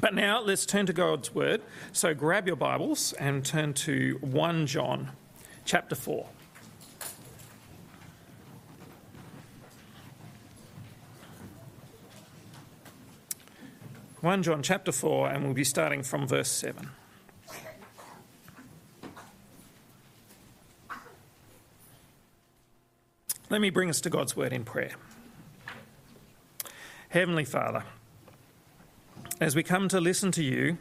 But 0.00 0.14
now 0.14 0.40
let's 0.40 0.64
turn 0.64 0.86
to 0.86 0.92
God's 0.92 1.34
Word. 1.34 1.62
So 1.92 2.14
grab 2.14 2.46
your 2.46 2.56
Bibles 2.56 3.12
and 3.14 3.44
turn 3.44 3.74
to 3.74 4.18
1 4.20 4.66
John 4.66 5.10
chapter 5.64 5.94
4. 5.94 6.28
One 14.20 14.42
John 14.42 14.64
chapter 14.64 14.90
four, 14.90 15.28
and 15.28 15.44
we'll 15.44 15.54
be 15.54 15.62
starting 15.62 16.02
from 16.02 16.26
verse 16.26 16.50
seven. 16.50 16.90
Let 23.48 23.60
me 23.60 23.70
bring 23.70 23.88
us 23.88 24.00
to 24.00 24.10
God's 24.10 24.36
word 24.36 24.52
in 24.52 24.64
prayer. 24.64 24.90
Heavenly 27.10 27.44
Father, 27.44 27.84
as 29.40 29.54
we 29.54 29.62
come 29.62 29.88
to 29.88 30.00
listen 30.00 30.32
to 30.32 30.42
you, 30.42 30.78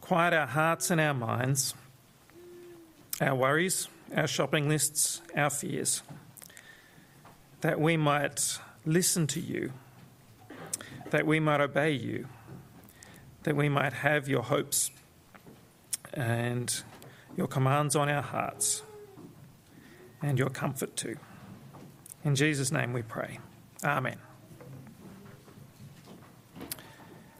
quiet 0.00 0.32
our 0.32 0.46
hearts 0.46 0.90
and 0.90 1.00
our 1.00 1.14
minds, 1.14 1.74
our 3.20 3.34
worries, 3.34 3.88
our 4.14 4.26
shopping 4.26 4.68
lists, 4.68 5.20
our 5.36 5.50
fears, 5.50 6.02
that 7.62 7.80
we 7.80 7.96
might 7.96 8.58
listen 8.84 9.26
to 9.26 9.40
you, 9.40 9.72
that 11.10 11.26
we 11.26 11.40
might 11.40 11.60
obey 11.60 11.90
you, 11.90 12.28
that 13.42 13.56
we 13.56 13.68
might 13.68 13.92
have 13.92 14.28
your 14.28 14.42
hopes 14.42 14.90
and 16.12 16.82
your 17.36 17.48
commands 17.48 17.96
on 17.96 18.08
our 18.08 18.22
hearts 18.22 18.82
and 20.22 20.38
your 20.38 20.50
comfort 20.50 20.94
too. 20.96 21.16
In 22.24 22.36
Jesus' 22.36 22.70
name 22.70 22.92
we 22.92 23.02
pray. 23.02 23.38
Amen. 23.82 24.33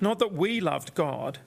Not 0.00 0.18
that 0.18 0.32
we 0.32 0.60
loved 0.60 0.94
God, 0.94 1.38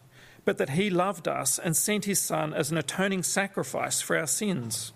but 0.45 0.57
that 0.57 0.71
he 0.71 0.89
loved 0.89 1.27
us 1.27 1.59
and 1.59 1.75
sent 1.75 2.05
his 2.05 2.19
Son 2.19 2.53
as 2.53 2.71
an 2.71 2.77
atoning 2.77 3.23
sacrifice 3.23 4.01
for 4.01 4.17
our 4.17 4.27
sins. 4.27 4.93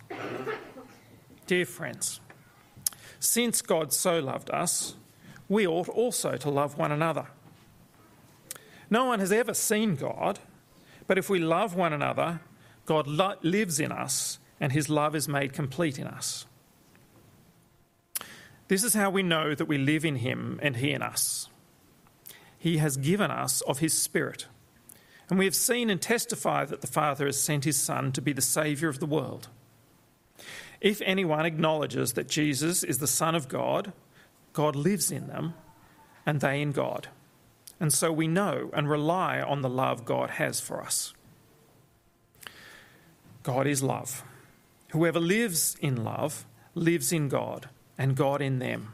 Dear 1.45 1.65
friends, 1.65 2.21
since 3.19 3.61
God 3.61 3.93
so 3.93 4.19
loved 4.19 4.49
us, 4.49 4.95
we 5.47 5.67
ought 5.67 5.89
also 5.89 6.37
to 6.37 6.49
love 6.49 6.77
one 6.77 6.91
another. 6.91 7.27
No 8.89 9.05
one 9.05 9.19
has 9.19 9.31
ever 9.31 9.53
seen 9.53 9.95
God, 9.95 10.39
but 11.07 11.17
if 11.17 11.29
we 11.29 11.39
love 11.39 11.75
one 11.75 11.93
another, 11.93 12.41
God 12.85 13.07
lo- 13.07 13.35
lives 13.41 13.79
in 13.79 13.91
us 13.91 14.39
and 14.59 14.71
his 14.71 14.89
love 14.89 15.15
is 15.15 15.27
made 15.27 15.53
complete 15.53 15.99
in 15.99 16.07
us. 16.07 16.45
This 18.67 18.83
is 18.83 18.93
how 18.93 19.09
we 19.09 19.23
know 19.23 19.53
that 19.53 19.65
we 19.65 19.77
live 19.77 20.05
in 20.05 20.17
him 20.17 20.59
and 20.61 20.77
he 20.77 20.91
in 20.91 21.01
us. 21.01 21.49
He 22.63 22.77
has 22.77 22.95
given 22.95 23.29
us 23.29 23.59
of 23.59 23.79
his 23.79 23.91
Spirit, 23.91 24.47
and 25.29 25.37
we 25.37 25.43
have 25.43 25.53
seen 25.53 25.89
and 25.89 26.01
testify 26.01 26.63
that 26.63 26.79
the 26.79 26.87
Father 26.87 27.25
has 27.25 27.37
sent 27.37 27.65
his 27.65 27.75
Son 27.75 28.13
to 28.13 28.21
be 28.21 28.31
the 28.31 28.41
Saviour 28.41 28.89
of 28.89 29.01
the 29.01 29.05
world. 29.05 29.49
If 30.79 31.01
anyone 31.01 31.45
acknowledges 31.45 32.13
that 32.13 32.29
Jesus 32.29 32.81
is 32.81 32.99
the 32.99 33.05
Son 33.05 33.35
of 33.35 33.49
God, 33.49 33.91
God 34.53 34.77
lives 34.77 35.11
in 35.11 35.27
them, 35.27 35.55
and 36.25 36.39
they 36.39 36.61
in 36.61 36.71
God. 36.71 37.09
And 37.81 37.91
so 37.91 38.13
we 38.13 38.29
know 38.29 38.69
and 38.71 38.89
rely 38.89 39.41
on 39.41 39.61
the 39.61 39.67
love 39.67 40.05
God 40.05 40.29
has 40.29 40.61
for 40.61 40.81
us. 40.81 41.13
God 43.43 43.67
is 43.67 43.83
love. 43.83 44.23
Whoever 44.91 45.19
lives 45.19 45.75
in 45.81 46.05
love 46.05 46.45
lives 46.75 47.11
in 47.11 47.27
God, 47.27 47.67
and 47.97 48.15
God 48.15 48.41
in 48.41 48.59
them. 48.59 48.93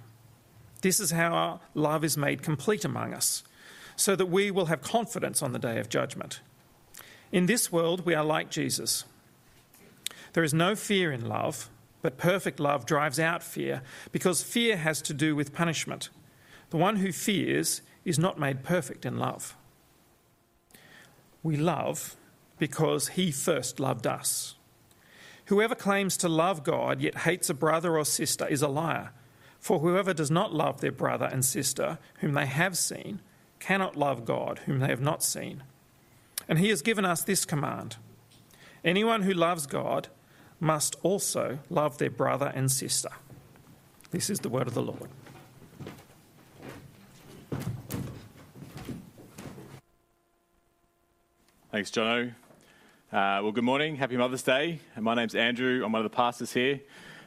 This 0.81 0.99
is 0.99 1.11
how 1.11 1.33
our 1.33 1.59
love 1.75 2.03
is 2.03 2.17
made 2.17 2.41
complete 2.41 2.83
among 2.83 3.13
us, 3.13 3.43
so 3.99 4.15
that 4.15 4.27
we 4.27 4.49
will 4.49 4.67
have 4.67 4.81
confidence 4.81 5.43
on 5.43 5.51
the 5.51 5.59
day 5.59 5.77
of 5.77 5.89
judgment. 5.89 6.39
In 7.33 7.47
this 7.47 7.69
world, 7.69 8.05
we 8.05 8.15
are 8.15 8.23
like 8.23 8.49
Jesus. 8.49 9.03
There 10.31 10.43
is 10.43 10.53
no 10.53 10.73
fear 10.73 11.11
in 11.11 11.27
love, 11.27 11.69
but 12.01 12.17
perfect 12.17 12.61
love 12.61 12.85
drives 12.85 13.19
out 13.19 13.43
fear, 13.43 13.81
because 14.13 14.41
fear 14.41 14.77
has 14.77 15.01
to 15.01 15.13
do 15.13 15.35
with 15.35 15.53
punishment. 15.53 16.09
The 16.69 16.77
one 16.77 16.95
who 16.95 17.11
fears 17.11 17.81
is 18.05 18.17
not 18.17 18.39
made 18.39 18.63
perfect 18.63 19.05
in 19.05 19.19
love. 19.19 19.57
We 21.43 21.57
love 21.57 22.15
because 22.57 23.09
he 23.09 23.31
first 23.31 23.81
loved 23.81 24.07
us. 24.07 24.55
Whoever 25.45 25.75
claims 25.75 26.15
to 26.17 26.29
love 26.29 26.63
God 26.63 27.01
yet 27.01 27.19
hates 27.19 27.49
a 27.49 27.53
brother 27.53 27.97
or 27.97 28.05
sister 28.05 28.47
is 28.47 28.61
a 28.61 28.67
liar. 28.69 29.11
For 29.59 29.79
whoever 29.79 30.13
does 30.13 30.31
not 30.31 30.53
love 30.53 30.79
their 30.79 30.91
brother 30.93 31.25
and 31.25 31.43
sister, 31.43 31.99
whom 32.19 32.33
they 32.33 32.45
have 32.45 32.77
seen, 32.77 33.19
cannot 33.59 33.95
love 33.95 34.25
God, 34.25 34.59
whom 34.65 34.79
they 34.79 34.87
have 34.87 35.01
not 35.01 35.23
seen. 35.23 35.63
And 36.47 36.59
he 36.59 36.69
has 36.69 36.81
given 36.81 37.05
us 37.05 37.23
this 37.23 37.45
command 37.45 37.97
anyone 38.83 39.23
who 39.23 39.33
loves 39.33 39.67
God 39.67 40.07
must 40.59 40.95
also 41.03 41.59
love 41.69 41.97
their 41.97 42.09
brother 42.09 42.51
and 42.55 42.71
sister. 42.71 43.09
This 44.11 44.29
is 44.29 44.39
the 44.39 44.49
word 44.49 44.67
of 44.67 44.73
the 44.73 44.81
Lord. 44.81 45.09
Thanks, 51.71 51.91
Jono. 51.91 52.29
Uh, 53.11 53.39
well, 53.43 53.51
good 53.51 53.63
morning. 53.63 53.95
Happy 53.95 54.17
Mother's 54.17 54.41
Day. 54.41 54.79
My 54.97 55.13
name's 55.13 55.35
Andrew. 55.35 55.83
I'm 55.85 55.91
one 55.91 56.03
of 56.03 56.11
the 56.11 56.15
pastors 56.15 56.51
here. 56.51 56.79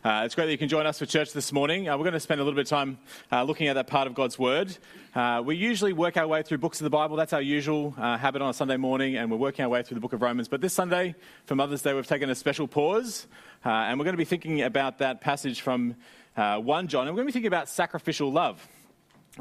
Uh, 0.04 0.22
it's 0.24 0.34
great 0.34 0.46
that 0.46 0.50
you 0.50 0.58
can 0.58 0.68
join 0.68 0.84
us 0.84 0.98
for 0.98 1.06
church 1.06 1.32
this 1.32 1.52
morning. 1.52 1.88
Uh, 1.88 1.96
we're 1.96 2.02
going 2.02 2.12
to 2.12 2.18
spend 2.18 2.40
a 2.40 2.44
little 2.44 2.56
bit 2.56 2.66
of 2.66 2.68
time 2.68 2.98
uh, 3.30 3.44
looking 3.44 3.68
at 3.68 3.74
that 3.74 3.86
part 3.86 4.08
of 4.08 4.14
God's 4.14 4.36
Word. 4.36 4.76
Uh, 5.14 5.40
we 5.44 5.54
usually 5.54 5.92
work 5.92 6.16
our 6.16 6.26
way 6.26 6.42
through 6.42 6.58
books 6.58 6.80
of 6.80 6.84
the 6.84 6.90
Bible. 6.90 7.14
That's 7.14 7.32
our 7.32 7.40
usual 7.40 7.94
uh, 7.96 8.18
habit 8.18 8.42
on 8.42 8.50
a 8.50 8.52
Sunday 8.52 8.76
morning, 8.76 9.16
and 9.16 9.30
we're 9.30 9.36
working 9.36 9.64
our 9.64 9.68
way 9.68 9.84
through 9.84 9.94
the 9.94 10.00
book 10.00 10.12
of 10.12 10.20
Romans. 10.20 10.48
But 10.48 10.60
this 10.60 10.72
Sunday, 10.72 11.14
for 11.44 11.54
Mother's 11.54 11.82
Day, 11.82 11.94
we've 11.94 12.04
taken 12.04 12.28
a 12.30 12.34
special 12.34 12.66
pause, 12.66 13.28
uh, 13.64 13.68
and 13.68 13.96
we're 13.96 14.04
going 14.04 14.14
to 14.14 14.18
be 14.18 14.24
thinking 14.24 14.62
about 14.62 14.98
that 14.98 15.20
passage 15.20 15.60
from 15.60 15.94
1 16.34 16.88
John, 16.88 17.06
and 17.06 17.14
we're 17.14 17.22
going 17.22 17.28
to 17.28 17.30
be 17.30 17.32
thinking 17.32 17.46
about 17.46 17.68
sacrificial 17.68 18.32
love. 18.32 18.66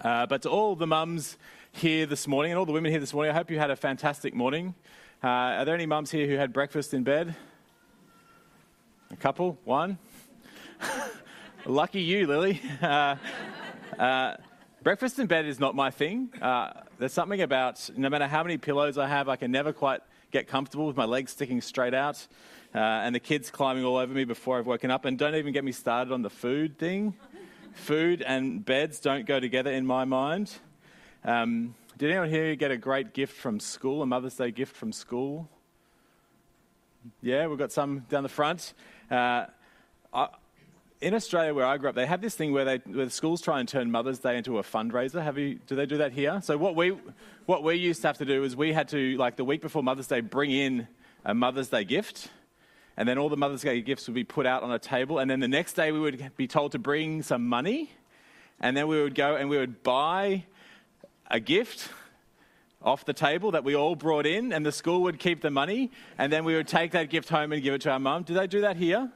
but 0.03 0.43
to 0.43 0.49
all 0.51 0.75
the 0.75 0.85
mums 0.85 1.38
here 1.72 2.05
this 2.05 2.28
morning 2.28 2.51
and 2.51 2.59
all 2.59 2.67
the 2.67 2.72
women 2.72 2.91
here 2.91 2.99
this 2.99 3.16
morning, 3.16 3.31
I 3.31 3.35
hope 3.35 3.49
you 3.49 3.57
had 3.57 3.72
a 3.72 3.75
fantastic 3.75 4.35
morning. 4.35 4.75
Are 5.23 5.66
there 5.66 5.73
any 5.73 5.88
mums 5.88 6.11
here 6.11 6.28
who 6.28 6.35
had 6.35 6.53
breakfast 6.53 6.93
in 6.93 7.01
bed? 7.01 7.33
A 9.09 9.16
couple? 9.16 9.57
One? 9.66 9.97
Lucky 11.66 12.02
you, 12.02 12.28
Lily. 12.28 12.62
Uh, 12.81 13.16
uh, 14.00 14.36
breakfast 14.81 15.19
in 15.19 15.28
bed 15.28 15.46
is 15.46 15.59
not 15.59 15.75
my 15.75 15.92
thing. 15.92 16.30
Uh, 16.42 16.72
there's 16.97 17.14
something 17.14 17.42
about 17.42 17.90
no 17.96 18.09
matter 18.09 18.25
how 18.25 18.42
many 18.42 18.58
pillows 18.58 18.97
I 18.97 19.08
have, 19.08 19.30
I 19.30 19.36
can 19.36 19.52
never 19.52 19.74
quite 19.74 20.02
get 20.31 20.47
comfortable 20.47 20.88
with 20.88 20.97
my 20.97 21.06
legs 21.06 21.31
sticking 21.31 21.62
straight 21.62 21.94
out 21.94 22.25
uh, 22.74 22.78
and 22.78 23.14
the 23.14 23.20
kids 23.20 23.52
climbing 23.52 23.84
all 23.84 23.97
over 23.97 24.14
me 24.14 24.24
before 24.24 24.58
I've 24.58 24.66
woken 24.66 24.90
up. 24.90 25.06
And 25.06 25.18
don't 25.18 25.36
even 25.36 25.53
get 25.53 25.64
me 25.64 25.72
started 25.72 26.12
on 26.12 26.22
the 26.22 26.30
food 26.30 26.78
thing. 26.78 27.16
food 27.74 28.22
and 28.22 28.64
beds 28.64 29.00
don't 29.00 29.25
go 29.25 29.40
together 29.40 29.72
in 29.72 29.86
my 29.86 30.06
mind. 30.06 30.52
Um, 31.24 31.75
did 31.97 32.09
anyone 32.09 32.30
here 32.30 32.56
get 32.56 32.72
a 32.72 32.78
great 32.78 33.14
gift 33.14 33.36
from 33.36 33.59
school, 33.59 34.02
a 34.02 34.06
Mother's 34.06 34.36
Day 34.36 34.52
gift 34.52 34.76
from 34.76 34.91
school? 34.91 35.47
Yeah, 37.22 37.47
we've 37.47 37.59
got 37.59 37.72
some 37.72 38.00
down 38.09 38.23
the 38.23 38.29
front. 38.29 38.73
Uh, 39.09 39.46
in 41.02 41.16
Australia, 41.16 41.53
where 41.53 41.66
I 41.66 41.78
grew 41.78 41.90
up, 41.90 41.96
they 41.96 42.06
have 42.06 42.22
this 42.22 42.36
thing 42.36 42.53
where, 42.53 42.64
they, 42.64 42.78
where 42.86 43.06
the 43.06 43.12
schools 43.12 43.42
try 43.42 43.59
and 43.59 43.68
turn 43.68 43.90
Mother's 43.90 44.20
Day 44.20 44.38
into 44.38 44.59
a 44.59 44.64
fundraiser. 44.64 45.22
Have 45.22 45.38
you? 45.38 45.59
Do 45.66 45.76
they 45.76 45.88
do 45.88 45.98
that 45.98 46.12
here? 46.12 46.40
So 46.44 46.58
what 46.58 46.76
we 46.76 46.96
what 47.48 47.64
we 47.64 47.76
used 47.76 48.02
to 48.02 48.08
have 48.08 48.20
to 48.20 48.26
do 48.26 48.44
is 48.44 48.56
we 48.56 48.72
had 48.72 48.88
to 48.90 49.18
like 49.18 49.36
the 49.36 49.44
week 49.44 49.62
before 49.62 49.82
Mother's 49.82 50.08
Day 50.08 50.22
bring 50.22 50.52
in 50.52 50.88
a 51.26 51.34
Mother's 51.34 51.70
Day 51.70 51.84
gift, 51.84 52.30
and 52.96 53.09
then 53.09 53.18
all 53.18 53.30
the 53.30 53.38
Mother's 53.38 53.62
Day 53.62 53.82
gifts 53.82 54.08
would 54.08 54.14
be 54.14 54.24
put 54.24 54.46
out 54.46 54.62
on 54.62 54.72
a 54.72 54.80
table, 54.80 55.18
and 55.18 55.30
then 55.30 55.40
the 55.40 55.48
next 55.48 55.74
day 55.74 55.92
we 55.92 56.00
would 56.00 56.32
be 56.38 56.48
told 56.48 56.74
to 56.74 56.80
bring 56.80 57.24
some 57.24 57.48
money, 57.48 57.92
and 58.59 58.78
then 58.78 58.88
we 58.88 59.02
would 59.02 59.16
go 59.16 59.36
and 59.36 59.50
we 59.50 59.58
would 59.58 59.82
buy 59.82 60.46
a 61.32 61.40
gift 61.40 61.90
off 62.84 63.06
the 63.06 63.14
table 63.14 63.52
that 63.52 63.64
we 63.64 63.76
all 63.76 63.96
brought 63.96 64.28
in, 64.28 64.53
and 64.53 64.64
the 64.64 64.72
school 64.72 65.02
would 65.02 65.18
keep 65.18 65.42
the 65.42 65.52
money, 65.52 65.90
and 66.20 66.32
then 66.32 66.46
we 66.46 66.56
would 66.56 66.68
take 66.68 66.92
that 66.92 67.09
gift 67.09 67.30
home 67.30 67.52
and 67.52 67.64
give 67.64 67.74
it 67.74 67.82
to 67.82 67.90
our 67.90 68.00
mum. 68.00 68.22
Do 68.22 68.36
they 68.36 68.48
do 68.48 68.62
that 68.62 68.78
here? 68.78 69.12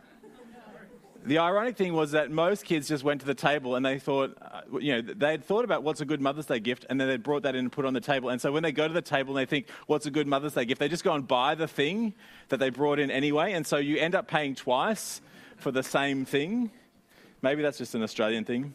The 1.25 1.39
ironic 1.39 1.75
thing 1.75 1.93
was 1.93 2.11
that 2.11 2.29
most 2.29 2.65
kids 2.65 2.87
just 2.87 3.03
went 3.03 3.21
to 3.21 3.27
the 3.27 3.33
table 3.33 3.75
and 3.75 3.85
they 3.85 3.97
thought, 3.97 4.37
uh, 4.41 4.77
you 4.79 4.93
know, 4.93 5.01
they 5.01 5.31
had 5.31 5.43
thought 5.43 5.65
about 5.65 5.81
what's 5.81 5.99
a 5.99 6.05
good 6.05 6.21
Mother's 6.21 6.45
Day 6.45 6.59
gift 6.59 6.85
and 6.89 7.01
then 7.01 7.07
they 7.07 7.17
brought 7.17 7.43
that 7.43 7.55
in 7.55 7.61
and 7.61 7.71
put 7.71 7.83
it 7.85 7.87
on 7.87 7.93
the 7.93 8.01
table. 8.01 8.29
And 8.29 8.39
so 8.39 8.51
when 8.51 8.63
they 8.63 8.71
go 8.71 8.87
to 8.87 8.93
the 8.93 9.01
table 9.01 9.35
and 9.35 9.45
they 9.45 9.49
think, 9.49 9.67
what's 9.87 10.05
a 10.05 10.11
good 10.11 10.27
Mother's 10.27 10.53
Day 10.53 10.65
gift, 10.65 10.79
they 10.79 10.87
just 10.87 11.03
go 11.03 11.13
and 11.13 11.27
buy 11.27 11.55
the 11.55 11.67
thing 11.67 12.13
that 12.49 12.57
they 12.57 12.69
brought 12.69 12.99
in 12.99 13.09
anyway. 13.09 13.53
And 13.53 13.65
so 13.65 13.77
you 13.77 13.97
end 13.97 14.13
up 14.13 14.27
paying 14.27 14.53
twice 14.53 15.21
for 15.57 15.71
the 15.71 15.83
same 15.83 16.25
thing. 16.25 16.69
Maybe 17.41 17.63
that's 17.63 17.77
just 17.77 17.95
an 17.95 18.03
Australian 18.03 18.45
thing. 18.45 18.73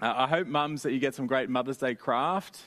Uh, 0.00 0.12
I 0.16 0.26
hope, 0.26 0.46
mums, 0.46 0.82
that 0.82 0.92
you 0.92 0.98
get 0.98 1.14
some 1.14 1.26
great 1.26 1.48
Mother's 1.48 1.78
Day 1.78 1.94
craft 1.94 2.60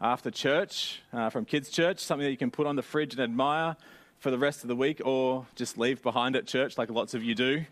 after 0.00 0.30
church, 0.30 1.00
uh, 1.12 1.30
from 1.30 1.44
kids' 1.44 1.70
church, 1.70 2.00
something 2.00 2.24
that 2.24 2.30
you 2.30 2.36
can 2.36 2.50
put 2.50 2.66
on 2.66 2.76
the 2.76 2.82
fridge 2.82 3.14
and 3.14 3.22
admire 3.22 3.76
for 4.18 4.30
the 4.30 4.38
rest 4.38 4.62
of 4.62 4.68
the 4.68 4.76
week 4.76 5.00
or 5.04 5.46
just 5.54 5.78
leave 5.78 6.02
behind 6.02 6.36
at 6.36 6.46
church 6.46 6.76
like 6.78 6.90
lots 6.90 7.14
of 7.14 7.22
you 7.22 7.34
do 7.34 7.64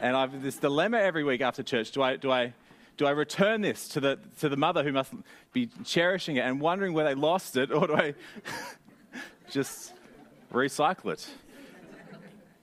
and 0.00 0.16
I've 0.16 0.42
this 0.42 0.56
dilemma 0.56 0.98
every 0.98 1.24
week 1.24 1.40
after 1.40 1.62
church. 1.62 1.90
Do 1.90 2.02
I, 2.02 2.16
do 2.16 2.30
I, 2.30 2.52
do 2.96 3.06
I 3.06 3.10
return 3.10 3.60
this 3.60 3.88
to 3.90 4.00
the, 4.00 4.18
to 4.40 4.48
the 4.48 4.56
mother 4.56 4.82
who 4.82 4.92
must 4.92 5.12
be 5.52 5.68
cherishing 5.84 6.36
it 6.36 6.40
and 6.40 6.60
wondering 6.60 6.92
where 6.92 7.04
they 7.04 7.14
lost 7.14 7.56
it, 7.56 7.70
or 7.70 7.86
do 7.86 7.94
I 7.94 8.14
just 9.50 9.92
recycle 10.52 11.12
it? 11.12 11.28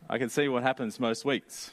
I 0.10 0.18
can 0.18 0.30
see 0.30 0.48
what 0.48 0.64
happens 0.64 1.00
most 1.00 1.26
weeks. 1.26 1.72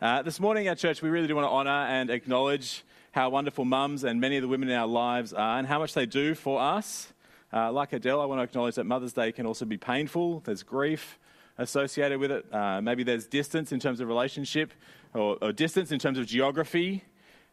Uh, 0.00 0.22
this 0.22 0.40
morning 0.40 0.68
at 0.68 0.78
church, 0.78 1.02
we 1.02 1.10
really 1.10 1.28
do 1.28 1.34
want 1.36 1.46
to 1.46 1.50
honour 1.50 1.70
and 1.70 2.10
acknowledge 2.10 2.84
how 3.12 3.28
wonderful 3.30 3.64
mums 3.64 4.04
and 4.04 4.20
many 4.20 4.36
of 4.36 4.42
the 4.42 4.48
women 4.48 4.68
in 4.68 4.74
our 4.74 4.86
lives 4.86 5.32
are 5.32 5.58
and 5.58 5.66
how 5.66 5.78
much 5.78 5.94
they 5.94 6.06
do 6.06 6.34
for 6.34 6.60
us. 6.60 7.12
Uh, 7.52 7.70
like 7.70 7.92
Adele, 7.92 8.20
I 8.20 8.24
want 8.24 8.38
to 8.38 8.42
acknowledge 8.42 8.76
that 8.76 8.84
Mother's 8.84 9.12
Day 9.12 9.30
can 9.32 9.44
also 9.44 9.64
be 9.64 9.76
painful. 9.76 10.40
There's 10.40 10.62
grief, 10.62 11.18
associated 11.58 12.18
with 12.18 12.30
it. 12.30 12.46
Uh, 12.52 12.80
maybe 12.80 13.02
there's 13.02 13.26
distance 13.26 13.72
in 13.72 13.80
terms 13.80 14.00
of 14.00 14.08
relationship, 14.08 14.72
or, 15.14 15.36
or 15.42 15.52
distance 15.52 15.92
in 15.92 15.98
terms 15.98 16.18
of 16.18 16.26
geography. 16.26 17.04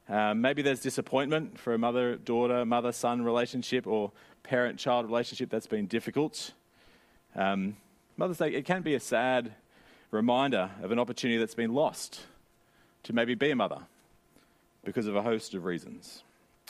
Uh, 0.08 0.34
maybe 0.34 0.62
there's 0.62 0.82
disappointment 0.82 1.60
for 1.60 1.74
a 1.74 1.78
mother 1.78 2.16
daughter, 2.16 2.66
mother 2.66 2.92
son 2.92 3.24
relationship, 3.24 3.86
or 3.86 4.12
parent 4.44 4.80
child 4.80 5.06
relationship 5.06 5.50
that's 5.50 5.68
been 5.68 5.86
difficult. 5.86 6.54
Um, 7.36 7.78
Mother's 8.18 8.38
Day, 8.38 8.50
it 8.50 8.66
can 8.66 8.82
be 8.82 8.96
a 8.96 9.00
sad 9.00 9.54
reminder 10.12 10.72
of 10.82 10.92
an 10.92 11.00
opportunity 11.00 11.38
that's 11.38 11.56
been 11.56 11.74
lost 11.74 12.22
to 13.04 13.14
maybe 13.14 13.36
be 13.36 13.52
a 13.52 13.56
mother 13.56 13.80
because 14.84 15.08
of 15.08 15.16
a 15.16 15.22
host 15.22 15.54
of 15.54 15.64
reasons. 15.66 16.24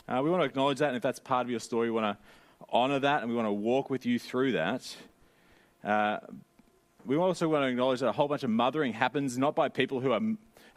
Uh, 0.07 0.21
we 0.23 0.29
want 0.29 0.41
to 0.41 0.45
acknowledge 0.45 0.79
that, 0.79 0.89
and 0.89 0.97
if 0.97 1.01
that's 1.01 1.19
part 1.19 1.45
of 1.45 1.49
your 1.49 1.59
story, 1.59 1.89
we 1.89 1.95
want 1.95 2.17
to 2.17 2.65
honour 2.73 2.99
that 2.99 3.21
and 3.21 3.29
we 3.29 3.35
want 3.35 3.47
to 3.47 3.51
walk 3.51 3.89
with 3.89 4.05
you 4.05 4.19
through 4.19 4.51
that. 4.51 4.95
Uh, 5.83 6.17
we 7.09 7.17
also 7.17 7.49
want 7.49 7.63
to 7.63 7.67
acknowledge 7.67 8.01
that 8.01 8.07
a 8.07 8.11
whole 8.11 8.27
bunch 8.27 8.43
of 8.43 8.51
mothering 8.51 8.93
happens 8.93 9.35
not 9.35 9.55
by 9.55 9.67
people 9.67 9.99
who 9.99 10.11
are 10.11 10.21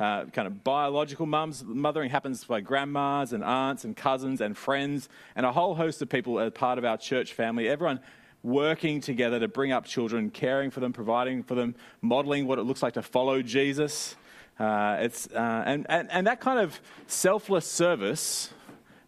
uh, 0.01 0.25
kind 0.31 0.49
of 0.49 0.65
biological 0.65 1.27
mums. 1.27 1.63
Mothering 1.63 2.09
happens 2.09 2.43
by 2.43 2.63
grandmas 2.63 3.35
and 3.35 3.45
aunts 3.45 3.85
and 3.85 3.95
cousins 3.95 4.41
and 4.41 4.57
friends 4.57 5.11
and 5.37 5.45
a 5.45 5.53
whole 5.53 5.75
host 5.75 6.01
of 6.01 6.09
people 6.09 6.41
as 6.41 6.51
part 6.53 6.79
of 6.79 6.87
our 6.87 6.97
church 6.97 7.35
family. 7.35 7.69
Everyone 7.69 8.01
working 8.43 9.03
together 9.03 9.39
to 9.41 9.47
bring 9.47 9.73
up 9.73 9.85
children, 9.85 10.31
caring 10.31 10.71
for 10.71 10.81
them, 10.81 10.95
providing 10.95 11.43
for 11.43 11.55
them, 11.55 11.75
modeling 12.01 12.47
what 12.47 12.59
it 12.59 12.63
looks 12.63 12.83
like 12.83 12.95
to 12.95 13.03
follow 13.03 13.43
Jesus. 13.43 14.17
Uh, 14.59 14.97
it's, 15.01 15.27
uh, 15.35 15.65
and, 15.67 15.85
and, 15.91 16.11
and 16.11 16.27
that 16.27 16.41
kind 16.41 16.59
of 16.59 16.81
selfless 17.09 17.67
service 17.67 18.49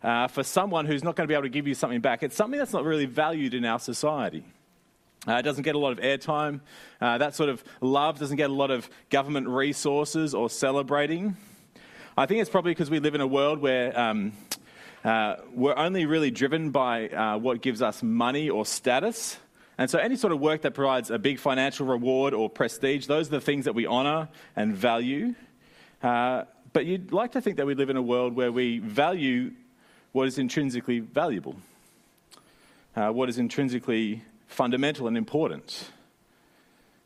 uh, 0.03 0.29
for 0.29 0.43
someone 0.43 0.85
who's 0.85 1.03
not 1.03 1.17
going 1.17 1.27
to 1.27 1.29
be 1.29 1.35
able 1.35 1.45
to 1.45 1.49
give 1.49 1.67
you 1.67 1.75
something 1.75 2.03
back, 2.03 2.23
it's 2.23 2.37
something 2.37 2.59
that's 2.59 2.75
not 2.75 2.85
really 2.85 3.07
valued 3.07 3.55
in 3.55 3.65
our 3.65 3.79
society. 3.79 4.45
Uh, 5.27 5.35
it 5.35 5.43
doesn't 5.43 5.63
get 5.63 5.75
a 5.75 5.79
lot 5.79 5.93
of 5.93 5.99
airtime. 5.99 6.61
Uh, 7.01 7.19
that 7.19 7.35
sort 7.35 7.49
of 7.49 7.65
love 7.81 8.19
doesn't 8.19 8.37
get 8.37 8.51
a 8.51 8.53
lot 8.53 8.71
of 8.71 8.89
government 9.09 9.49
resources 9.49 10.35
or 10.35 10.51
celebrating. 10.51 11.37
I 12.17 12.27
think 12.27 12.41
it's 12.41 12.51
probably 12.51 12.73
because 12.73 12.91
we 12.91 13.01
live 13.01 13.15
in 13.15 13.21
a 13.21 13.27
world 13.27 13.59
where 13.61 13.99
um, 13.99 14.33
uh, 15.03 15.37
we're 15.53 15.77
only 15.77 16.07
really 16.07 16.31
driven 16.31 16.71
by 16.71 17.09
uh, 17.09 17.39
what 17.39 17.63
gives 17.63 17.81
us 17.81 18.03
money 18.03 18.51
or 18.51 18.67
status. 18.67 19.39
And 19.79 19.91
so, 19.91 19.99
any 19.99 20.17
sort 20.17 20.33
of 20.33 20.41
work 20.41 20.63
that 20.63 20.75
provides 20.75 21.11
a 21.11 21.19
big 21.19 21.41
financial 21.41 21.87
reward 21.87 22.33
or 22.33 22.49
prestige, 22.49 23.07
those 23.07 23.29
are 23.29 23.33
the 23.33 23.41
things 23.41 23.65
that 23.65 23.75
we 23.75 23.87
honour 23.87 24.29
and 24.55 24.77
value. 24.77 25.35
Uh, 26.03 26.45
but 26.73 26.87
you'd 26.87 27.13
like 27.13 27.33
to 27.33 27.41
think 27.41 27.57
that 27.57 27.67
we 27.67 27.75
live 27.75 27.91
in 27.91 27.97
a 27.97 28.03
world 28.03 28.37
where 28.37 28.53
we 28.53 28.79
value 28.79 29.53
what 30.13 30.29
is 30.29 30.39
intrinsically 30.39 31.01
valuable, 31.01 31.57
uh, 32.95 33.09
what 33.09 33.29
is 33.29 33.39
intrinsically 33.39 34.23
fundamental 34.47 35.07
and 35.07 35.17
important. 35.17 35.91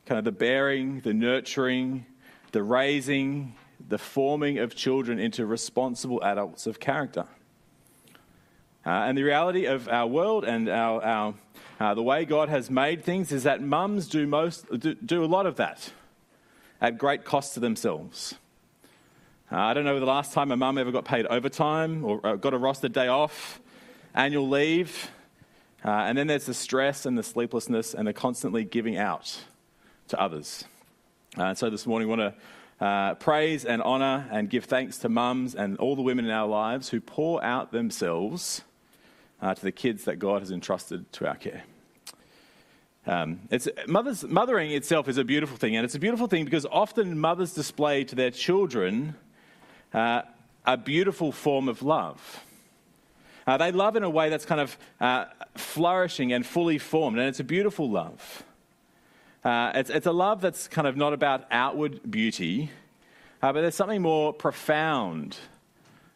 Kind 0.06 0.19
of 0.19 0.25
the 0.25 0.32
bearing, 0.32 1.00
the 1.00 1.14
nurturing, 1.14 2.06
the 2.52 2.62
raising, 2.62 3.55
the 3.88 3.99
forming 3.99 4.58
of 4.58 4.75
children 4.75 5.19
into 5.19 5.46
responsible 5.46 6.23
adults 6.23 6.67
of 6.67 6.81
character. 6.81 7.26
Uh, 8.87 8.90
and 8.90 9.19
the 9.19 9.23
reality 9.23 9.67
of 9.67 9.88
our 9.88 10.06
world 10.06 10.44
and 10.44 10.69
our, 10.69 11.02
our 11.05 11.35
uh, 11.81 11.94
the 11.94 12.02
way 12.02 12.25
God 12.25 12.49
has 12.49 12.70
made 12.70 13.05
things 13.05 13.32
is 13.32 13.44
that 13.44 13.62
mums 13.62 14.08
do, 14.08 14.26
most, 14.26 14.67
do, 14.81 14.94
do 14.94 15.25
a 15.25 15.26
lot 15.26 15.46
of 15.46 15.56
that 15.56 15.93
at 16.81 16.99
great 16.99 17.25
cost 17.25 17.55
to 17.55 17.61
themselves. 17.61 18.34
Uh, 19.50 19.56
I 19.56 19.75
don't 19.75 19.84
know 19.84 19.99
the 19.99 20.06
last 20.06 20.32
time 20.32 20.50
a 20.52 20.56
mum 20.56 20.79
ever 20.79 20.91
got 20.91 21.05
paid 21.05 21.26
overtime 21.26 22.05
or 22.05 22.25
uh, 22.26 22.37
got 22.37 22.55
a 22.55 22.58
rostered 22.58 22.93
day 22.93 23.08
off, 23.08 23.61
annual 24.14 24.49
leave. 24.49 25.11
Uh, 25.84 25.90
and 25.90 26.19
then 26.19 26.26
there's 26.26 26.46
the 26.46 26.54
stress 26.54 27.06
and 27.06 27.16
the 27.16 27.22
sleeplessness 27.22 27.94
and 27.94 28.08
the 28.08 28.12
constantly 28.12 28.64
giving 28.64 28.96
out 28.96 29.44
to 30.08 30.20
others. 30.20 30.64
Uh, 31.36 31.44
and 31.44 31.58
so 31.58 31.70
this 31.70 31.86
morning, 31.86 32.08
we 32.08 32.16
want 32.16 32.34
to 32.80 32.84
uh, 32.84 33.14
praise 33.14 33.64
and 33.64 33.82
honour 33.82 34.28
and 34.30 34.50
give 34.50 34.64
thanks 34.64 34.98
to 34.98 35.08
mums 35.08 35.54
and 35.54 35.76
all 35.78 35.96
the 35.96 36.02
women 36.02 36.25
in 36.25 36.30
our 36.30 36.48
lives 36.48 36.88
who 36.88 37.00
pour 37.00 37.42
out 37.44 37.72
themselves 37.72 38.62
uh, 39.40 39.54
to 39.54 39.62
the 39.62 39.72
kids 39.72 40.04
that 40.04 40.16
God 40.16 40.42
has 40.42 40.50
entrusted 40.50 41.10
to 41.12 41.28
our 41.28 41.36
care. 41.36 41.64
Um, 43.06 43.40
it's, 43.50 43.69
mothers, 43.86 44.24
mothering 44.24 44.72
itself 44.72 45.08
is 45.08 45.16
a 45.16 45.24
beautiful 45.24 45.56
thing, 45.56 45.76
and 45.76 45.84
it's 45.84 45.94
a 45.94 45.98
beautiful 45.98 46.26
thing 46.26 46.44
because 46.44 46.66
often 46.66 47.19
mothers 47.19 47.54
display 47.54 48.04
to 48.04 48.14
their 48.14 48.31
children 48.31 49.14
uh, 49.94 50.22
a 50.66 50.76
beautiful 50.76 51.32
form 51.32 51.69
of 51.69 51.82
love. 51.82 52.44
Uh, 53.48 53.56
they 53.56 53.72
love 53.72 53.96
in 53.96 54.02
a 54.02 54.10
way 54.10 54.28
that's 54.28 54.44
kind 54.44 54.60
of 54.60 54.76
uh, 55.00 55.24
flourishing 55.56 56.34
and 56.34 56.44
fully 56.44 56.76
formed, 56.76 57.18
and 57.18 57.26
it's 57.26 57.40
a 57.40 57.44
beautiful 57.44 57.88
love. 57.88 58.44
Uh, 59.42 59.72
it's, 59.74 59.88
it's, 59.88 60.06
a 60.06 60.12
love 60.12 60.42
that's 60.42 60.68
kind 60.68 60.86
of 60.86 60.98
not 60.98 61.14
about 61.14 61.46
outward 61.50 61.98
beauty, 62.10 62.70
uh, 63.40 63.50
but 63.50 63.62
there's 63.62 63.74
something 63.74 64.02
more 64.02 64.34
profound 64.34 65.38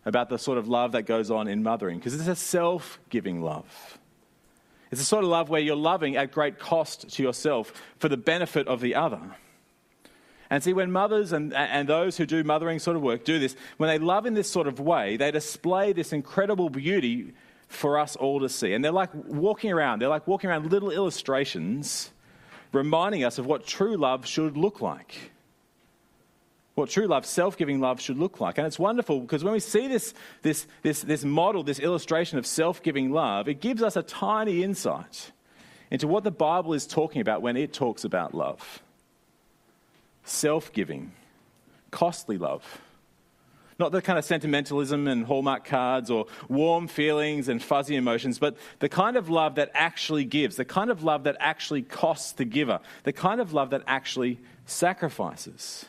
about 0.04 0.28
the 0.28 0.36
sort 0.36 0.58
of 0.58 0.68
love 0.68 0.92
that 0.92 1.04
goes 1.04 1.30
on 1.30 1.48
in 1.48 1.62
mothering, 1.62 1.98
because 1.98 2.12
it's 2.12 2.28
a 2.28 2.36
self 2.36 3.00
giving 3.08 3.40
love. 3.40 3.98
It's 4.90 5.00
a 5.00 5.04
sort 5.06 5.24
of 5.24 5.30
love 5.30 5.48
where 5.48 5.62
you're 5.62 5.74
loving 5.74 6.16
at 6.16 6.32
great 6.32 6.58
cost 6.58 7.08
to 7.14 7.22
yourself 7.22 7.72
for 7.96 8.10
the 8.10 8.18
benefit 8.18 8.68
of 8.68 8.82
the 8.82 8.94
other. 8.94 9.22
And 10.52 10.62
see, 10.62 10.74
when 10.74 10.92
mothers 10.92 11.32
and, 11.32 11.54
and 11.54 11.88
those 11.88 12.18
who 12.18 12.26
do 12.26 12.44
mothering 12.44 12.78
sort 12.78 12.94
of 12.98 13.02
work 13.02 13.24
do 13.24 13.38
this, 13.38 13.56
when 13.78 13.88
they 13.88 13.98
love 13.98 14.26
in 14.26 14.34
this 14.34 14.50
sort 14.50 14.66
of 14.66 14.80
way, 14.80 15.16
they 15.16 15.30
display 15.30 15.94
this 15.94 16.12
incredible 16.12 16.68
beauty 16.68 17.32
for 17.68 17.98
us 17.98 18.16
all 18.16 18.38
to 18.38 18.50
see. 18.50 18.74
And 18.74 18.84
they're 18.84 18.92
like 18.92 19.08
walking 19.14 19.72
around, 19.72 20.02
they're 20.02 20.10
like 20.10 20.26
walking 20.26 20.50
around 20.50 20.70
little 20.70 20.90
illustrations 20.90 22.12
reminding 22.70 23.24
us 23.24 23.38
of 23.38 23.46
what 23.46 23.66
true 23.66 23.96
love 23.96 24.26
should 24.26 24.58
look 24.58 24.82
like. 24.82 25.32
What 26.74 26.90
true 26.90 27.06
love, 27.06 27.24
self 27.24 27.56
giving 27.56 27.80
love, 27.80 27.98
should 27.98 28.18
look 28.18 28.38
like. 28.38 28.58
And 28.58 28.66
it's 28.66 28.78
wonderful 28.78 29.20
because 29.20 29.42
when 29.42 29.54
we 29.54 29.60
see 29.60 29.88
this, 29.88 30.12
this, 30.42 30.66
this, 30.82 31.00
this 31.00 31.24
model, 31.24 31.62
this 31.62 31.78
illustration 31.78 32.36
of 32.36 32.44
self 32.44 32.82
giving 32.82 33.10
love, 33.10 33.48
it 33.48 33.62
gives 33.62 33.82
us 33.82 33.96
a 33.96 34.02
tiny 34.02 34.62
insight 34.62 35.32
into 35.90 36.06
what 36.06 36.24
the 36.24 36.30
Bible 36.30 36.74
is 36.74 36.86
talking 36.86 37.22
about 37.22 37.40
when 37.40 37.56
it 37.56 37.72
talks 37.72 38.04
about 38.04 38.34
love 38.34 38.82
self 40.24 40.72
giving, 40.72 41.12
costly 41.90 42.38
love. 42.38 42.80
Not 43.78 43.90
the 43.90 44.02
kind 44.02 44.18
of 44.18 44.24
sentimentalism 44.24 45.08
and 45.08 45.24
Hallmark 45.24 45.64
cards 45.64 46.10
or 46.10 46.26
warm 46.48 46.86
feelings 46.86 47.48
and 47.48 47.62
fuzzy 47.62 47.96
emotions, 47.96 48.38
but 48.38 48.56
the 48.78 48.88
kind 48.88 49.16
of 49.16 49.28
love 49.28 49.56
that 49.56 49.70
actually 49.74 50.24
gives, 50.24 50.56
the 50.56 50.64
kind 50.64 50.90
of 50.90 51.02
love 51.02 51.24
that 51.24 51.36
actually 51.40 51.82
costs 51.82 52.32
the 52.32 52.44
giver, 52.44 52.80
the 53.04 53.12
kind 53.12 53.40
of 53.40 53.52
love 53.52 53.70
that 53.70 53.82
actually 53.86 54.38
sacrifices. 54.66 55.86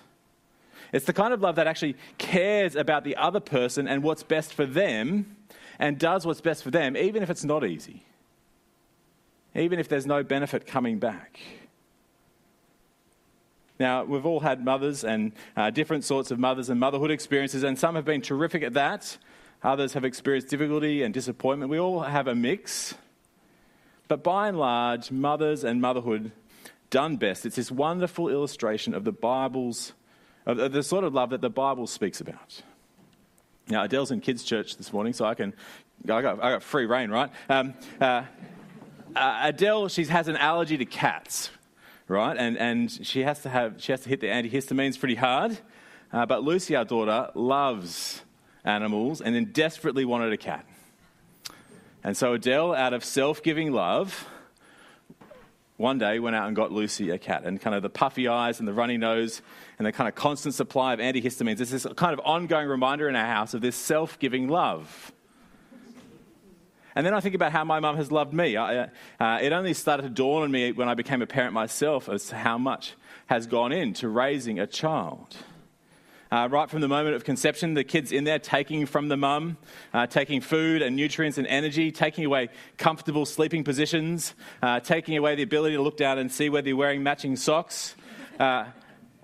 It's 0.91 1.05
the 1.05 1.13
kind 1.13 1.33
of 1.33 1.41
love 1.41 1.55
that 1.55 1.67
actually 1.67 1.95
cares 2.17 2.75
about 2.75 3.03
the 3.03 3.15
other 3.17 3.39
person 3.39 3.87
and 3.87 4.01
what's 4.03 4.23
best 4.23 4.53
for 4.53 4.65
them 4.65 5.35
and 5.79 5.97
does 5.97 6.25
what's 6.25 6.41
best 6.41 6.63
for 6.63 6.71
them, 6.71 6.95
even 6.95 7.23
if 7.23 7.29
it's 7.29 7.43
not 7.43 7.65
easy, 7.65 8.05
even 9.55 9.79
if 9.79 9.87
there's 9.89 10.05
no 10.05 10.23
benefit 10.23 10.67
coming 10.67 10.99
back. 10.99 11.39
Now, 13.79 14.03
we've 14.03 14.25
all 14.25 14.39
had 14.39 14.63
mothers 14.63 15.03
and 15.03 15.31
uh, 15.57 15.69
different 15.69 16.03
sorts 16.03 16.31
of 16.31 16.39
mothers 16.39 16.69
and 16.69 16.79
motherhood 16.79 17.11
experiences, 17.11 17.63
and 17.63 17.77
some 17.77 17.95
have 17.95 18.05
been 18.05 18.21
terrific 18.21 18.63
at 18.63 18.73
that. 18.73 19.17
Others 19.63 19.93
have 19.93 20.05
experienced 20.05 20.49
difficulty 20.49 21.03
and 21.03 21.13
disappointment. 21.13 21.71
We 21.71 21.79
all 21.79 22.01
have 22.01 22.27
a 22.27 22.35
mix. 22.35 22.95
But 24.07 24.23
by 24.23 24.49
and 24.49 24.59
large, 24.59 25.11
mothers 25.11 25.63
and 25.63 25.81
motherhood 25.81 26.31
done 26.89 27.17
best, 27.17 27.45
it's 27.45 27.55
this 27.55 27.71
wonderful 27.71 28.29
illustration 28.29 28.93
of 28.93 29.03
the 29.03 29.11
Bible's 29.11 29.93
of 30.45 30.71
the 30.73 30.83
sort 30.83 31.03
of 31.03 31.13
love 31.13 31.29
that 31.29 31.41
the 31.41 31.49
Bible 31.49 31.87
speaks 31.87 32.19
about. 32.19 32.61
Now, 33.69 33.83
Adele's 33.83 34.11
in 34.11 34.19
kids' 34.19 34.43
church 34.43 34.75
this 34.75 34.91
morning, 34.91 35.13
so 35.13 35.23
I 35.25 35.35
can, 35.35 35.53
I 36.03 36.21
got, 36.21 36.43
I 36.43 36.51
got 36.51 36.63
free 36.63 36.85
rein, 36.85 37.09
right? 37.09 37.31
Um, 37.49 37.75
uh, 38.01 38.25
uh, 39.15 39.39
Adele, 39.43 39.87
she 39.87 40.03
has 40.05 40.27
an 40.27 40.35
allergy 40.35 40.77
to 40.77 40.85
cats, 40.85 41.49
right? 42.07 42.37
And, 42.37 42.57
and 42.57 42.91
she, 42.91 43.21
has 43.21 43.41
to 43.43 43.49
have, 43.49 43.81
she 43.81 43.91
has 43.91 44.01
to 44.01 44.09
hit 44.09 44.19
the 44.19 44.27
antihistamines 44.27 44.99
pretty 44.99 45.15
hard. 45.15 45.57
Uh, 46.11 46.25
but 46.25 46.43
Lucy, 46.43 46.75
our 46.75 46.85
daughter, 46.85 47.29
loves 47.33 48.21
animals 48.63 49.21
and 49.21 49.35
then 49.35 49.51
desperately 49.51 50.05
wanted 50.05 50.31
a 50.31 50.37
cat. 50.37 50.65
And 52.03 52.15
so 52.15 52.33
Adele, 52.33 52.73
out 52.73 52.93
of 52.93 53.03
self 53.03 53.41
giving 53.41 53.71
love, 53.71 54.27
one 55.77 55.97
day 55.97 56.19
went 56.19 56.35
out 56.35 56.47
and 56.47 56.55
got 56.55 56.71
Lucy 56.71 57.09
a 57.09 57.17
cat. 57.17 57.43
And 57.45 57.59
kind 57.59 57.75
of 57.75 57.81
the 57.81 57.89
puffy 57.89 58.27
eyes 58.27 58.59
and 58.59 58.67
the 58.67 58.73
runny 58.73 58.97
nose 58.97 59.41
and 59.77 59.85
the 59.85 59.91
kind 59.91 60.07
of 60.07 60.15
constant 60.15 60.53
supply 60.53 60.93
of 60.93 60.99
antihistamines. 60.99 61.57
This 61.57 61.87
kind 61.95 62.13
of 62.13 62.21
ongoing 62.25 62.67
reminder 62.67 63.09
in 63.09 63.15
our 63.15 63.25
house 63.25 63.53
of 63.53 63.61
this 63.61 63.75
self 63.75 64.19
giving 64.19 64.47
love. 64.47 65.11
And 66.95 67.05
then 67.05 67.13
I 67.13 67.19
think 67.19 67.35
about 67.35 67.51
how 67.51 67.63
my 67.63 67.79
mum 67.79 67.95
has 67.95 68.11
loved 68.11 68.33
me. 68.33 68.55
I, 68.55 68.83
uh, 69.19 69.39
it 69.41 69.51
only 69.51 69.73
started 69.73 70.03
to 70.03 70.09
dawn 70.09 70.43
on 70.43 70.51
me 70.51 70.71
when 70.71 70.87
I 70.87 70.93
became 70.93 71.21
a 71.21 71.27
parent 71.27 71.53
myself 71.53 72.07
as 72.09 72.27
to 72.27 72.35
how 72.35 72.57
much 72.57 72.93
has 73.27 73.47
gone 73.47 73.71
into 73.71 74.09
raising 74.09 74.59
a 74.59 74.67
child. 74.67 75.35
Uh, 76.31 76.47
right 76.49 76.67
from 76.67 76.81
the 76.81 76.87
moment 76.87 77.15
of 77.15 77.23
conception, 77.23 77.75
the 77.75 77.83
kid's 77.83 78.11
in 78.11 78.23
there 78.23 78.39
taking 78.39 78.87
from 78.87 79.07
the 79.07 79.15
mum, 79.15 79.55
uh, 79.93 80.07
taking 80.07 80.41
food 80.41 80.81
and 80.81 80.95
nutrients 80.95 81.37
and 81.37 81.45
energy, 81.45 81.91
taking 81.91 82.25
away 82.25 82.49
comfortable 82.77 83.23
sleeping 83.23 83.63
positions, 83.63 84.33
uh, 84.63 84.79
taking 84.79 85.15
away 85.15 85.35
the 85.35 85.43
ability 85.43 85.75
to 85.75 85.81
look 85.83 85.95
down 85.95 86.17
and 86.17 86.31
see 86.31 86.49
whether 86.49 86.67
you're 86.67 86.77
wearing 86.77 87.03
matching 87.03 87.35
socks. 87.35 87.95
Uh, 88.39 88.65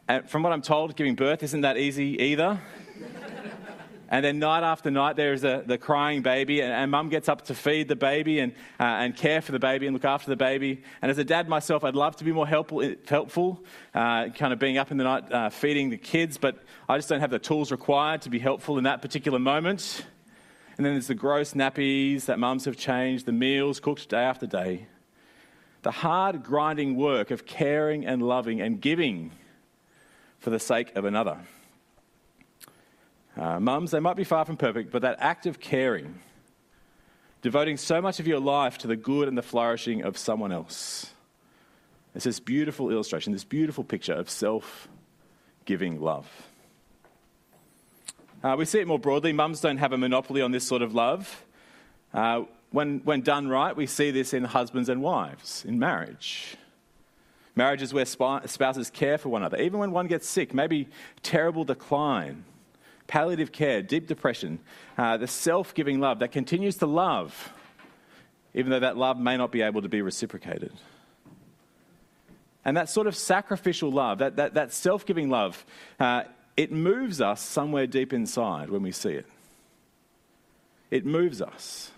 and 0.08 0.30
from 0.30 0.44
what 0.44 0.54
I'm 0.54 0.62
told, 0.62 0.96
giving 0.96 1.16
birth 1.16 1.42
isn't 1.42 1.62
that 1.62 1.78
easy 1.78 2.22
either. 2.22 2.60
And 4.12 4.26
then 4.26 4.40
night 4.40 4.64
after 4.64 4.90
night, 4.90 5.16
there's 5.16 5.44
a, 5.44 5.64
the 5.64 5.78
crying 5.78 6.24
baby, 6.24 6.62
and, 6.62 6.74
and 6.74 6.90
mum 6.90 7.10
gets 7.10 7.30
up 7.30 7.44
to 7.46 7.56
feed 7.56 7.88
the 7.88 7.96
baby 7.96 8.40
and, 8.40 8.54
uh, 8.80 8.84
and 8.84 9.16
care 9.16 9.40
for 9.40 9.52
the 9.52 9.60
baby 9.60 9.86
and 9.86 9.94
look 9.94 10.04
after 10.04 10.32
the 10.32 10.36
baby. 10.36 10.82
And 11.04 11.12
as 11.12 11.20
a 11.20 11.24
dad 11.24 11.48
myself, 11.48 11.84
I'd 11.84 11.96
love 11.96 12.16
to 12.16 12.24
be 12.24 12.32
more 12.32 12.48
helpful, 12.48 12.96
helpful 13.08 13.64
uh, 13.94 14.30
kind 14.30 14.52
of 14.52 14.58
being 14.58 14.80
up 14.80 14.90
in 14.90 14.98
the 14.98 15.04
night 15.04 15.32
uh, 15.32 15.50
feeding 15.50 15.92
the 15.92 15.98
kids, 15.98 16.40
but 16.40 16.58
I 16.88 16.98
just 16.98 17.08
don't 17.08 17.20
have 17.20 17.30
the 17.30 17.38
tools 17.38 17.72
required 17.72 18.24
to 18.24 18.32
be 18.32 18.40
helpful 18.40 18.80
in 18.80 18.86
that 18.86 19.04
particular 19.04 19.38
moment. 19.38 20.04
And 20.76 20.86
then 20.86 20.94
there's 20.94 21.08
the 21.08 21.14
gross 21.14 21.54
nappies 21.54 22.26
that 22.26 22.40
mums 22.40 22.66
have 22.66 22.78
changed, 22.78 23.28
the 23.28 23.32
meals 23.32 23.80
cooked 23.80 24.10
day 24.10 24.24
after 24.24 24.48
day. 24.48 24.88
The 25.84 25.92
hard, 25.92 26.44
grinding 26.44 26.96
work 26.96 27.30
of 27.30 27.46
caring 27.46 28.08
and 28.08 28.24
loving 28.24 28.60
and 28.60 28.82
giving 28.82 29.32
for 30.40 30.50
the 30.50 30.60
sake 30.60 30.96
of 30.96 31.06
another. 31.06 31.38
Uh, 33.40 33.58
mums, 33.58 33.92
they 33.92 34.02
might 34.02 34.18
be 34.18 34.26
far 34.26 34.44
from 34.44 34.58
perfect, 34.58 34.92
but 34.92 35.02
that 35.02 35.16
act 35.20 35.46
of 35.46 35.62
caring, 35.62 36.20
devoting 37.42 37.78
so 37.78 38.02
much 38.02 38.20
of 38.20 38.28
your 38.28 38.40
life 38.40 38.78
to 38.78 38.88
the 38.88 38.98
good 38.98 39.30
and 39.30 39.38
the 39.38 39.42
flourishing 39.42 40.04
of 40.04 40.18
someone 40.18 40.52
else. 40.52 41.10
It's 42.14 42.26
this 42.26 42.42
beautiful 42.42 42.90
illustration, 42.90 43.32
this 43.32 43.46
beautiful 43.46 43.86
picture 43.86 44.12
of 44.12 44.30
self 44.30 44.90
giving 45.64 46.02
love. 46.02 46.28
Uh, 48.44 48.56
we 48.58 48.66
see 48.66 48.80
it 48.80 48.88
more 48.88 49.00
broadly. 49.00 49.32
Mums 49.32 49.62
don't 49.62 49.78
have 49.78 49.94
a 49.94 49.98
monopoly 49.98 50.42
on 50.42 50.52
this 50.52 50.66
sort 50.66 50.82
of 50.82 50.94
love. 50.94 51.46
Uh, 52.14 52.44
when, 52.72 53.00
when 53.06 53.22
done 53.22 53.48
right, 53.48 53.76
we 53.76 53.86
see 53.86 54.12
this 54.12 54.34
in 54.34 54.44
husbands 54.44 54.90
and 54.90 55.02
wives, 55.02 55.64
in 55.66 55.80
marriage. 55.80 56.58
Marriage 57.56 57.82
is 57.82 57.94
where 57.94 58.06
spouses 58.06 58.90
care 58.90 59.18
for 59.18 59.30
one 59.30 59.44
another, 59.44 59.62
even 59.62 59.80
when 59.80 59.92
one 59.92 60.08
gets 60.08 60.28
sick, 60.28 60.54
maybe 60.54 60.90
terrible 61.24 61.64
decline, 61.64 62.44
palliative 63.10 63.52
care, 63.52 63.82
deep 63.82 64.08
depression, 64.08 64.60
uh, 64.98 65.18
the 65.18 65.28
self 65.28 65.74
giving 65.74 66.00
love 66.00 66.20
that 66.20 66.32
continues 66.32 66.78
to 66.78 66.86
love, 66.86 67.52
even 68.54 68.72
though 68.72 68.80
that 68.80 68.96
love 68.96 69.20
may 69.20 69.36
not 69.36 69.52
be 69.52 69.62
able 69.64 69.82
to 69.82 69.90
be 69.90 70.02
reciprocated. 70.02 70.72
And 72.64 72.78
that 72.78 72.88
sort 72.88 73.08
of 73.08 73.16
sacrificial 73.16 73.92
love, 73.92 74.20
that, 74.20 74.36
that, 74.38 74.54
that 74.54 74.72
self 74.72 75.06
giving 75.06 75.30
love, 75.30 75.66
uh, 76.00 76.24
it 76.56 76.72
moves 76.72 77.20
us 77.20 77.42
somewhere 77.42 77.88
deep 77.88 78.14
inside 78.14 78.70
when 78.70 78.84
we 78.84 78.92
see 78.92 79.14
it. 79.14 79.26
It 80.92 81.06
moves 81.06 81.42
us. 81.42 81.92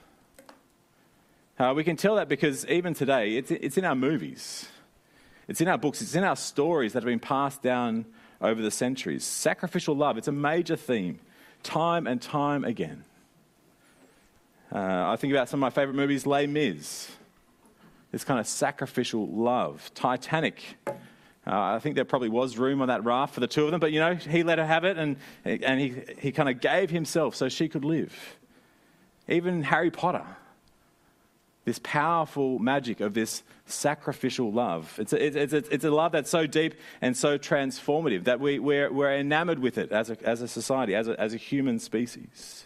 Uh, 1.59 1.73
we 1.75 1.83
can 1.83 1.97
tell 1.97 2.15
that 2.15 2.29
because 2.29 2.65
even 2.67 2.93
today, 2.93 3.35
it's, 3.35 3.51
it's 3.51 3.77
in 3.77 3.85
our 3.85 3.95
movies, 3.95 4.67
it's 5.47 5.59
in 5.59 5.67
our 5.67 5.77
books, 5.77 6.01
it's 6.01 6.15
in 6.15 6.23
our 6.23 6.35
stories 6.35 6.93
that 6.93 7.03
have 7.03 7.07
been 7.07 7.19
passed 7.19 7.61
down 7.61 8.05
over 8.41 8.62
the 8.62 8.71
centuries. 8.71 9.24
Sacrificial 9.24 9.95
love, 9.95 10.17
it's 10.17 10.27
a 10.27 10.31
major 10.31 10.75
theme, 10.75 11.19
time 11.63 12.07
and 12.07 12.21
time 12.21 12.63
again. 12.63 13.03
Uh, 14.74 15.12
I 15.12 15.15
think 15.17 15.33
about 15.33 15.50
some 15.50 15.60
of 15.60 15.62
my 15.62 15.69
favorite 15.69 15.95
movies, 15.95 16.25
Les 16.25 16.48
Mis, 16.48 17.12
this 18.12 18.24
kind 18.24 18.39
of 18.39 18.48
sacrificial 18.48 19.27
love. 19.27 19.91
Titanic, 19.93 20.62
uh, 20.88 20.91
I 21.45 21.79
think 21.79 21.95
there 21.95 22.05
probably 22.05 22.29
was 22.29 22.57
room 22.57 22.81
on 22.81 22.88
that 22.88 23.03
raft 23.03 23.33
for 23.33 23.41
the 23.41 23.48
two 23.48 23.65
of 23.65 23.71
them, 23.71 23.79
but 23.79 23.91
you 23.91 24.00
know, 24.00 24.15
he 24.15 24.43
let 24.43 24.60
her 24.60 24.65
have 24.65 24.86
it 24.86 24.98
and, 24.98 25.17
and 25.43 25.79
he, 25.79 25.95
he 26.19 26.31
kind 26.31 26.50
of 26.50 26.62
gave 26.62 26.89
himself 26.89 27.36
so 27.36 27.50
she 27.50 27.67
could 27.67 27.83
live. 27.83 28.38
Even 29.27 29.63
Harry 29.63 29.91
Potter, 29.91 30.25
this 31.63 31.79
powerful 31.83 32.57
magic 32.59 33.01
of 33.01 33.13
this 33.13 33.43
sacrificial 33.65 34.51
love. 34.51 34.95
It's 34.97 35.13
a, 35.13 35.41
it's, 35.41 35.53
a, 35.53 35.57
it's 35.73 35.85
a 35.85 35.91
love 35.91 36.11
that's 36.11 36.29
so 36.29 36.47
deep 36.47 36.73
and 37.01 37.15
so 37.15 37.37
transformative 37.37 38.23
that 38.23 38.39
we, 38.39 38.57
we're, 38.59 38.91
we're 38.91 39.15
enamored 39.15 39.59
with 39.59 39.77
it 39.77 39.91
as 39.91 40.09
a, 40.09 40.17
as 40.27 40.41
a 40.41 40.47
society, 40.47 40.95
as 40.95 41.07
a, 41.07 41.19
as 41.19 41.33
a 41.33 41.37
human 41.37 41.79
species. 41.79 42.65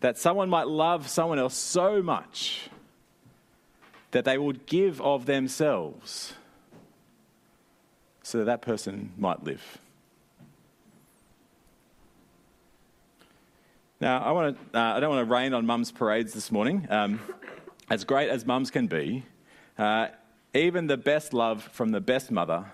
That 0.00 0.18
someone 0.18 0.50
might 0.50 0.68
love 0.68 1.08
someone 1.08 1.38
else 1.38 1.56
so 1.56 2.02
much 2.02 2.68
that 4.10 4.24
they 4.24 4.38
would 4.38 4.66
give 4.66 5.00
of 5.00 5.26
themselves 5.26 6.34
so 8.22 8.38
that 8.38 8.44
that 8.44 8.62
person 8.62 9.12
might 9.16 9.42
live. 9.42 9.78
Now, 14.00 14.22
I, 14.22 14.30
want 14.30 14.72
to, 14.72 14.78
uh, 14.78 14.96
I 14.96 15.00
don't 15.00 15.10
want 15.10 15.26
to 15.26 15.32
rain 15.32 15.54
on 15.54 15.66
mum's 15.66 15.90
parades 15.90 16.32
this 16.32 16.52
morning. 16.52 16.86
Um, 16.88 17.20
as 17.90 18.04
great 18.04 18.28
as 18.28 18.44
mums 18.46 18.70
can 18.70 18.86
be, 18.86 19.24
uh, 19.78 20.08
even 20.54 20.86
the 20.86 20.96
best 20.96 21.32
love 21.32 21.62
from 21.62 21.90
the 21.90 22.00
best 22.00 22.30
mother 22.30 22.66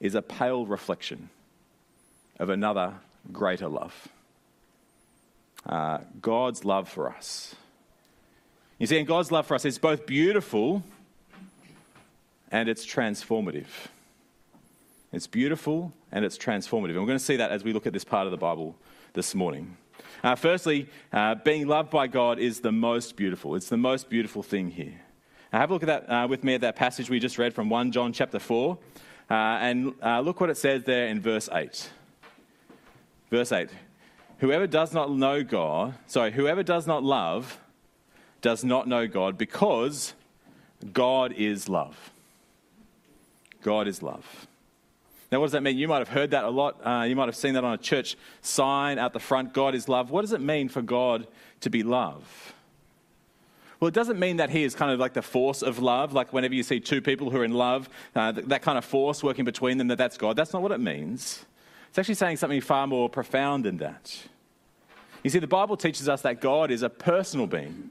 is 0.00 0.14
a 0.14 0.22
pale 0.22 0.66
reflection 0.66 1.30
of 2.38 2.48
another 2.50 2.94
greater 3.32 3.68
love. 3.68 4.08
Uh, 5.66 5.98
God's 6.20 6.64
love 6.64 6.88
for 6.88 7.10
us. 7.10 7.54
You 8.78 8.86
see, 8.86 8.98
and 8.98 9.06
God's 9.06 9.32
love 9.32 9.46
for 9.46 9.54
us, 9.54 9.64
is 9.64 9.78
both 9.78 10.06
beautiful 10.06 10.84
and 12.50 12.68
it's 12.68 12.86
transformative. 12.86 13.66
It's 15.12 15.26
beautiful 15.26 15.92
and 16.12 16.24
it's 16.24 16.38
transformative. 16.38 16.90
And 16.90 17.00
we're 17.00 17.06
going 17.06 17.18
to 17.18 17.24
see 17.24 17.36
that 17.36 17.50
as 17.50 17.64
we 17.64 17.72
look 17.72 17.86
at 17.86 17.92
this 17.92 18.04
part 18.04 18.26
of 18.26 18.30
the 18.30 18.36
Bible 18.36 18.76
this 19.14 19.34
morning. 19.34 19.76
Uh, 20.22 20.34
firstly, 20.34 20.88
uh, 21.12 21.34
being 21.36 21.66
loved 21.66 21.90
by 21.90 22.06
God 22.06 22.38
is 22.38 22.60
the 22.60 22.72
most 22.72 23.16
beautiful. 23.16 23.54
It's 23.54 23.68
the 23.68 23.76
most 23.76 24.08
beautiful 24.08 24.42
thing 24.42 24.70
here. 24.70 25.00
Now 25.52 25.60
have 25.60 25.70
a 25.70 25.72
look 25.72 25.82
at 25.82 25.86
that 25.86 26.12
uh, 26.12 26.26
with 26.28 26.44
me 26.44 26.54
at 26.54 26.60
that 26.62 26.76
passage 26.76 27.08
we 27.08 27.18
just 27.18 27.38
read 27.38 27.54
from 27.54 27.70
1 27.70 27.92
John 27.92 28.12
chapter 28.12 28.38
4. 28.38 28.78
Uh, 29.30 29.34
and 29.34 29.94
uh, 30.02 30.20
look 30.20 30.40
what 30.40 30.50
it 30.50 30.56
says 30.56 30.84
there 30.84 31.08
in 31.08 31.20
verse 31.20 31.48
8. 31.52 31.90
Verse 33.30 33.52
8. 33.52 33.70
Whoever 34.38 34.66
does 34.66 34.92
not 34.92 35.10
know 35.10 35.42
God, 35.42 35.94
sorry, 36.06 36.32
whoever 36.32 36.62
does 36.62 36.86
not 36.86 37.02
love 37.02 37.58
does 38.40 38.64
not 38.64 38.86
know 38.86 39.06
God 39.06 39.36
because 39.36 40.14
God 40.92 41.32
is 41.32 41.68
love. 41.68 42.12
God 43.62 43.88
is 43.88 44.02
love. 44.02 44.46
Now, 45.30 45.40
what 45.40 45.46
does 45.46 45.52
that 45.52 45.62
mean? 45.62 45.76
You 45.76 45.88
might 45.88 45.98
have 45.98 46.08
heard 46.08 46.30
that 46.30 46.44
a 46.44 46.48
lot. 46.48 46.80
Uh, 46.84 47.02
you 47.02 47.14
might 47.14 47.26
have 47.26 47.36
seen 47.36 47.54
that 47.54 47.64
on 47.64 47.74
a 47.74 47.78
church 47.78 48.16
sign 48.40 48.98
out 48.98 49.12
the 49.12 49.20
front 49.20 49.52
God 49.52 49.74
is 49.74 49.88
love. 49.88 50.10
What 50.10 50.22
does 50.22 50.32
it 50.32 50.40
mean 50.40 50.68
for 50.68 50.80
God 50.80 51.26
to 51.60 51.70
be 51.70 51.82
love? 51.82 52.54
Well, 53.80 53.88
it 53.88 53.94
doesn't 53.94 54.18
mean 54.18 54.38
that 54.38 54.50
he 54.50 54.64
is 54.64 54.74
kind 54.74 54.90
of 54.90 54.98
like 54.98 55.12
the 55.12 55.22
force 55.22 55.62
of 55.62 55.78
love, 55.78 56.12
like 56.12 56.32
whenever 56.32 56.54
you 56.54 56.64
see 56.64 56.80
two 56.80 57.00
people 57.00 57.30
who 57.30 57.38
are 57.38 57.44
in 57.44 57.52
love, 57.52 57.88
uh, 58.16 58.32
that 58.32 58.62
kind 58.62 58.76
of 58.76 58.84
force 58.84 59.22
working 59.22 59.44
between 59.44 59.78
them, 59.78 59.86
that 59.88 59.98
that's 59.98 60.16
God. 60.16 60.34
That's 60.34 60.52
not 60.52 60.62
what 60.62 60.72
it 60.72 60.80
means. 60.80 61.44
It's 61.88 61.98
actually 61.98 62.16
saying 62.16 62.38
something 62.38 62.60
far 62.60 62.86
more 62.86 63.08
profound 63.08 63.64
than 63.64 63.76
that. 63.78 64.20
You 65.22 65.30
see, 65.30 65.38
the 65.38 65.46
Bible 65.46 65.76
teaches 65.76 66.08
us 66.08 66.22
that 66.22 66.40
God 66.40 66.70
is 66.70 66.82
a 66.82 66.90
personal 66.90 67.46
being, 67.46 67.90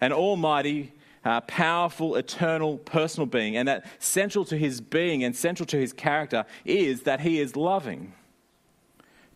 an 0.00 0.12
almighty, 0.12 0.92
uh, 1.24 1.40
powerful, 1.42 2.16
eternal, 2.16 2.78
personal 2.78 3.26
being, 3.26 3.56
and 3.56 3.68
that 3.68 3.86
central 3.98 4.44
to 4.46 4.56
his 4.56 4.80
being 4.80 5.24
and 5.24 5.34
central 5.34 5.66
to 5.66 5.76
his 5.76 5.92
character 5.92 6.44
is 6.64 7.02
that 7.02 7.20
he 7.20 7.40
is 7.40 7.56
loving. 7.56 8.12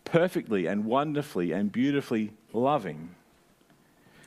Perfectly 0.05 0.67
and 0.67 0.85
wonderfully 0.85 1.51
and 1.51 1.71
beautifully 1.71 2.31
loving. 2.53 3.15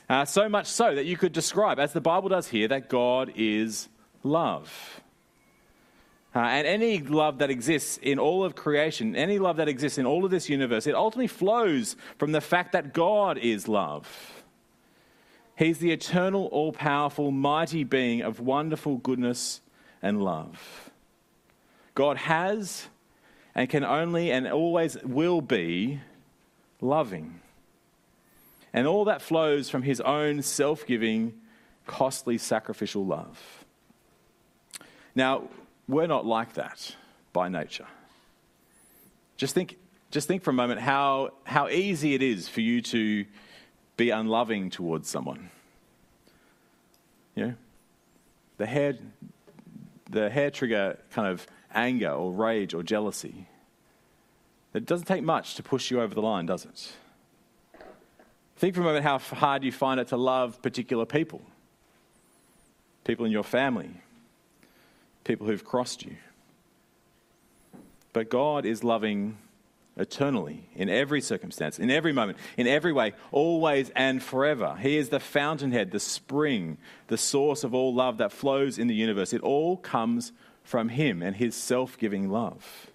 Uh, 0.09 0.25
so 0.25 0.49
much 0.49 0.67
so 0.67 0.93
that 0.93 1.05
you 1.05 1.17
could 1.17 1.31
describe, 1.31 1.79
as 1.79 1.93
the 1.93 2.01
Bible 2.01 2.29
does 2.29 2.49
here, 2.49 2.67
that 2.67 2.89
God 2.89 3.31
is 3.35 3.87
love. 4.23 5.01
Uh, 6.35 6.39
and 6.39 6.65
any 6.65 6.97
love 6.99 7.37
that 7.37 7.51
exists 7.51 7.97
in 8.01 8.17
all 8.17 8.43
of 8.43 8.55
creation, 8.55 9.15
any 9.15 9.37
love 9.37 9.57
that 9.57 9.69
exists 9.69 9.97
in 9.97 10.05
all 10.05 10.25
of 10.25 10.31
this 10.31 10.49
universe, 10.49 10.87
it 10.87 10.95
ultimately 10.95 11.27
flows 11.27 11.95
from 12.17 12.31
the 12.31 12.41
fact 12.41 12.71
that 12.71 12.91
God 12.91 13.37
is 13.37 13.67
love. 13.67 14.42
He's 15.55 15.77
the 15.77 15.91
eternal, 15.91 16.45
all 16.47 16.71
powerful, 16.71 17.31
mighty 17.31 17.83
being 17.83 18.21
of 18.21 18.39
wonderful 18.39 18.97
goodness 18.97 19.61
and 20.01 20.23
love. 20.23 20.89
God 21.95 22.17
has 22.17 22.87
and 23.53 23.69
can 23.69 23.83
only 23.83 24.31
and 24.31 24.47
always 24.47 24.97
will 25.03 25.41
be 25.41 26.01
loving. 26.81 27.39
And 28.73 28.87
all 28.87 29.05
that 29.05 29.21
flows 29.21 29.69
from 29.69 29.83
his 29.83 30.01
own 30.01 30.41
self 30.41 30.87
giving, 30.87 31.33
costly, 31.85 32.39
sacrificial 32.39 33.05
love. 33.05 33.65
Now, 35.13 35.49
we're 35.87 36.07
not 36.07 36.25
like 36.25 36.53
that 36.53 36.95
by 37.31 37.49
nature. 37.49 37.85
Just 39.37 39.53
think, 39.53 39.77
just 40.09 40.27
think 40.27 40.41
for 40.41 40.49
a 40.49 40.53
moment 40.53 40.79
how, 40.79 41.31
how 41.43 41.67
easy 41.67 42.15
it 42.15 42.23
is 42.23 42.49
for 42.49 42.61
you 42.61 42.81
to 42.81 43.25
be 43.97 44.09
unloving 44.09 44.69
towards 44.69 45.09
someone. 45.09 45.49
You 47.35 47.45
know, 47.45 47.53
the 48.57 48.65
hair, 48.65 48.95
the 50.09 50.29
hair 50.29 50.51
trigger 50.51 50.99
kind 51.11 51.27
of 51.27 51.47
anger 51.73 52.11
or 52.11 52.31
rage 52.31 52.73
or 52.73 52.83
jealousy. 52.83 53.47
It 54.73 54.85
doesn't 54.85 55.05
take 55.05 55.23
much 55.23 55.55
to 55.55 55.63
push 55.63 55.91
you 55.91 56.01
over 56.01 56.13
the 56.15 56.21
line, 56.21 56.45
does 56.45 56.65
it? 56.65 56.93
Think 58.55 58.75
for 58.75 58.81
a 58.81 58.83
moment 58.83 59.03
how 59.03 59.19
hard 59.19 59.63
you 59.63 59.71
find 59.71 59.99
it 59.99 60.07
to 60.09 60.17
love 60.17 60.61
particular 60.61 61.05
people. 61.05 61.41
People 63.03 63.25
in 63.25 63.31
your 63.31 63.43
family, 63.43 63.91
people 65.23 65.45
who've 65.45 65.63
crossed 65.63 66.05
you. 66.05 66.15
But 68.13 68.29
God 68.29 68.65
is 68.65 68.83
loving 68.83 69.37
eternally, 69.97 70.67
in 70.75 70.89
every 70.89 71.21
circumstance, 71.21 71.77
in 71.77 71.91
every 71.91 72.13
moment, 72.13 72.37
in 72.57 72.67
every 72.67 72.91
way, 72.91 73.13
always 73.31 73.91
and 73.95 74.21
forever. 74.23 74.75
He 74.79 74.97
is 74.97 75.09
the 75.09 75.19
fountainhead, 75.19 75.91
the 75.91 75.99
spring, 75.99 76.77
the 77.07 77.17
source 77.17 77.63
of 77.63 77.73
all 77.73 77.93
love 77.93 78.17
that 78.17 78.31
flows 78.31 78.79
in 78.79 78.87
the 78.87 78.95
universe. 78.95 79.33
It 79.33 79.41
all 79.41 79.77
comes 79.77 80.31
from 80.63 80.89
Him 80.89 81.21
and 81.21 81.35
His 81.35 81.55
self 81.55 81.97
giving 81.97 82.29
love. 82.29 82.87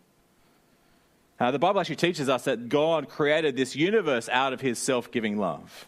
Uh, 1.38 1.52
the 1.52 1.58
Bible 1.58 1.78
actually 1.78 1.96
teaches 1.96 2.28
us 2.28 2.44
that 2.44 2.68
God 2.68 3.08
created 3.08 3.56
this 3.56 3.76
universe 3.76 4.28
out 4.28 4.52
of 4.52 4.60
His 4.60 4.78
self 4.78 5.10
giving 5.12 5.38
love. 5.38 5.86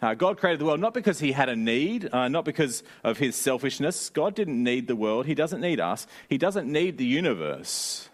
Uh, 0.00 0.14
God 0.14 0.38
created 0.38 0.60
the 0.60 0.66
world 0.66 0.78
not 0.78 0.92
because 0.92 1.18
he 1.20 1.32
had 1.32 1.48
a 1.48 1.56
need, 1.56 2.12
uh, 2.12 2.28
not 2.28 2.44
because 2.44 2.82
of 3.02 3.16
his 3.16 3.34
selfishness. 3.34 4.10
God 4.10 4.34
didn't 4.34 4.62
need 4.62 4.88
the 4.88 4.94
world. 4.94 5.24
He 5.24 5.34
doesn't 5.34 5.62
need 5.62 5.80
us. 5.80 6.06
He 6.28 6.36
doesn't 6.36 6.70
need 6.70 6.98
the 6.98 7.06
universe. 7.06 8.10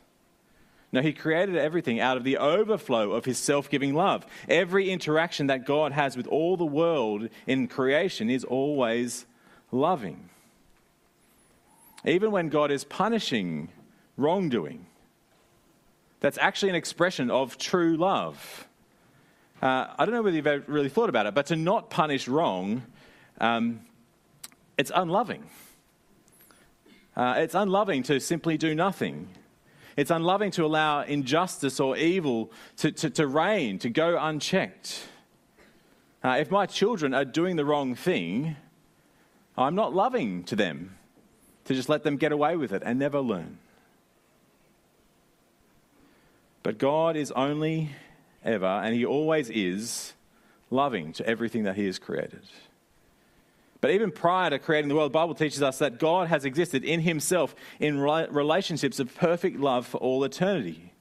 No, 0.92 1.00
he 1.00 1.14
created 1.14 1.56
everything 1.56 2.00
out 2.00 2.18
of 2.18 2.24
the 2.24 2.36
overflow 2.36 3.12
of 3.12 3.24
his 3.24 3.38
self 3.38 3.70
giving 3.70 3.94
love. 3.94 4.26
Every 4.46 4.90
interaction 4.90 5.46
that 5.46 5.64
God 5.64 5.92
has 5.92 6.16
with 6.16 6.26
all 6.26 6.58
the 6.58 6.66
world 6.66 7.30
in 7.46 7.66
creation 7.66 8.28
is 8.28 8.44
always 8.44 9.24
loving. 9.70 10.28
Even 12.04 12.30
when 12.30 12.50
God 12.50 12.70
is 12.70 12.84
punishing 12.84 13.70
wrongdoing, 14.18 14.84
that's 16.20 16.36
actually 16.36 16.68
an 16.68 16.74
expression 16.74 17.30
of 17.30 17.56
true 17.56 17.96
love. 17.96 18.68
Uh, 19.62 19.86
I 19.96 20.04
don't 20.04 20.14
know 20.14 20.22
whether 20.22 20.36
you've 20.36 20.46
ever 20.46 20.64
really 20.66 20.88
thought 20.88 21.08
about 21.08 21.26
it, 21.26 21.34
but 21.34 21.46
to 21.46 21.56
not 21.56 21.88
punish 21.88 22.28
wrong, 22.28 22.82
um, 23.40 23.80
it's 24.76 24.90
unloving. 24.94 25.44
Uh, 27.16 27.34
it's 27.38 27.54
unloving 27.54 28.02
to 28.04 28.20
simply 28.20 28.58
do 28.58 28.74
nothing. 28.74 29.28
It's 29.96 30.10
unloving 30.10 30.50
to 30.52 30.64
allow 30.64 31.02
injustice 31.02 31.80
or 31.80 31.96
evil 31.96 32.50
to, 32.78 32.92
to, 32.92 33.10
to 33.10 33.26
reign, 33.26 33.78
to 33.80 33.90
go 33.90 34.18
unchecked. 34.18 35.08
Uh, 36.24 36.36
if 36.40 36.50
my 36.50 36.66
children 36.66 37.14
are 37.14 37.24
doing 37.24 37.56
the 37.56 37.64
wrong 37.64 37.94
thing, 37.94 38.56
I'm 39.56 39.74
not 39.74 39.94
loving 39.94 40.44
to 40.44 40.56
them 40.56 40.96
to 41.64 41.74
just 41.74 41.88
let 41.88 42.04
them 42.04 42.16
get 42.16 42.32
away 42.32 42.56
with 42.56 42.72
it 42.72 42.82
and 42.84 42.98
never 42.98 43.20
learn. 43.20 43.58
But 46.62 46.78
God 46.78 47.16
is 47.16 47.32
only 47.32 47.90
ever, 48.44 48.66
and 48.66 48.94
He 48.94 49.04
always 49.04 49.50
is, 49.50 50.14
loving 50.70 51.12
to 51.14 51.26
everything 51.26 51.64
that 51.64 51.76
He 51.76 51.86
has 51.86 51.98
created. 51.98 52.42
But 53.82 53.90
even 53.90 54.12
prior 54.12 54.48
to 54.48 54.60
creating 54.60 54.88
the 54.88 54.94
world, 54.94 55.10
the 55.10 55.18
Bible 55.18 55.34
teaches 55.34 55.60
us 55.60 55.78
that 55.78 55.98
God 55.98 56.28
has 56.28 56.44
existed 56.44 56.84
in 56.84 57.00
Himself 57.00 57.54
in 57.80 57.98
relationships 57.98 59.00
of 59.00 59.12
perfect 59.14 59.58
love 59.58 59.86
for 59.88 59.98
all 59.98 60.22
eternity. 60.22 60.92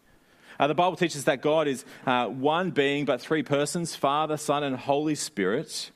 Uh, 0.59 0.65
the 0.65 0.73
Bible 0.73 0.97
teaches 0.97 1.25
that 1.25 1.43
God 1.43 1.67
is 1.67 1.85
uh, 2.07 2.25
one 2.25 2.71
being 2.71 3.05
but 3.05 3.21
three 3.21 3.43
persons 3.43 3.95
Father, 3.95 4.35
Son, 4.35 4.63
and 4.63 4.75
Holy 4.75 5.13
Spirit. 5.13 5.91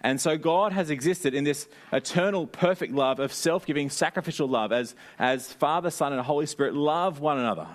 And 0.00 0.18
so 0.18 0.38
God 0.38 0.72
has 0.72 0.88
existed 0.88 1.34
in 1.34 1.44
this 1.44 1.68
eternal, 1.92 2.46
perfect 2.46 2.94
love 2.94 3.20
of 3.20 3.30
self 3.30 3.66
giving, 3.66 3.90
sacrificial 3.90 4.48
love 4.48 4.72
as, 4.72 4.94
as 5.18 5.52
Father, 5.52 5.90
Son, 5.90 6.14
and 6.14 6.22
Holy 6.22 6.46
Spirit 6.46 6.74
love 6.74 7.20
one 7.20 7.38
another 7.38 7.68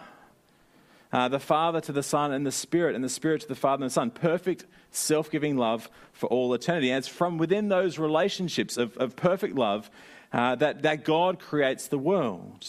uh, 1.11 1.27
the 1.27 1.39
Father 1.39 1.81
to 1.81 1.91
the 1.91 2.03
Son 2.03 2.31
and 2.31 2.45
the 2.45 2.51
Spirit, 2.51 2.95
and 2.95 3.03
the 3.03 3.09
Spirit 3.09 3.41
to 3.41 3.47
the 3.47 3.55
Father 3.55 3.83
and 3.83 3.89
the 3.89 3.93
Son. 3.93 4.11
Perfect, 4.11 4.65
self 4.91 5.31
giving 5.31 5.57
love 5.57 5.89
for 6.13 6.27
all 6.27 6.53
eternity. 6.53 6.89
And 6.89 6.99
it's 6.99 7.07
from 7.07 7.37
within 7.37 7.69
those 7.69 7.97
relationships 7.97 8.77
of, 8.77 8.95
of 8.97 9.15
perfect 9.15 9.55
love 9.55 9.89
uh, 10.31 10.55
that, 10.55 10.83
that 10.83 11.05
God 11.05 11.39
creates 11.39 11.87
the 11.87 11.97
world. 11.97 12.65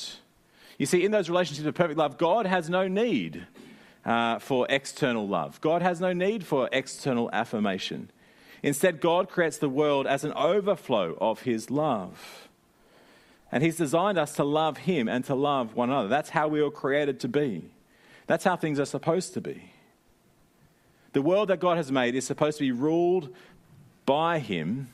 You 0.79 0.87
see, 0.87 1.05
in 1.05 1.11
those 1.11 1.29
relationships 1.29 1.66
of 1.66 1.74
perfect 1.74 1.98
love, 1.98 2.16
God 2.16 2.46
has 2.46 2.70
no 2.70 2.88
need 2.88 3.46
uh, 4.05 4.38
for 4.38 4.66
external 4.70 5.29
love, 5.29 5.61
God 5.61 5.83
has 5.83 6.00
no 6.00 6.12
need 6.12 6.44
for 6.44 6.68
external 6.72 7.29
affirmation. 7.33 8.11
Instead, 8.62 9.00
God 9.00 9.29
creates 9.29 9.57
the 9.57 9.68
world 9.70 10.07
as 10.07 10.22
an 10.24 10.33
overflow 10.33 11.16
of 11.20 11.42
His 11.42 11.70
love. 11.70 12.48
And 13.53 13.62
He's 13.62 13.76
designed 13.76 14.18
us 14.18 14.35
to 14.35 14.44
love 14.44 14.79
Him 14.79 15.09
and 15.09 15.24
to 15.26 15.35
love 15.35 15.74
one 15.74 15.90
another. 15.90 16.09
That's 16.09 16.31
how 16.31 16.48
we 16.48 16.62
were 16.62 16.70
created 16.70 17.20
to 17.20 17.29
be. 17.29 17.70
That's 18.31 18.45
how 18.45 18.55
things 18.55 18.79
are 18.79 18.85
supposed 18.85 19.35
to 19.35 19.40
be. 19.40 19.73
The 21.14 21.21
world 21.21 21.49
that 21.49 21.59
God 21.59 21.79
has 21.79 21.90
made 21.90 22.14
is 22.14 22.25
supposed 22.25 22.59
to 22.59 22.62
be 22.62 22.71
ruled 22.71 23.35
by 24.07 24.38
Him 24.38 24.88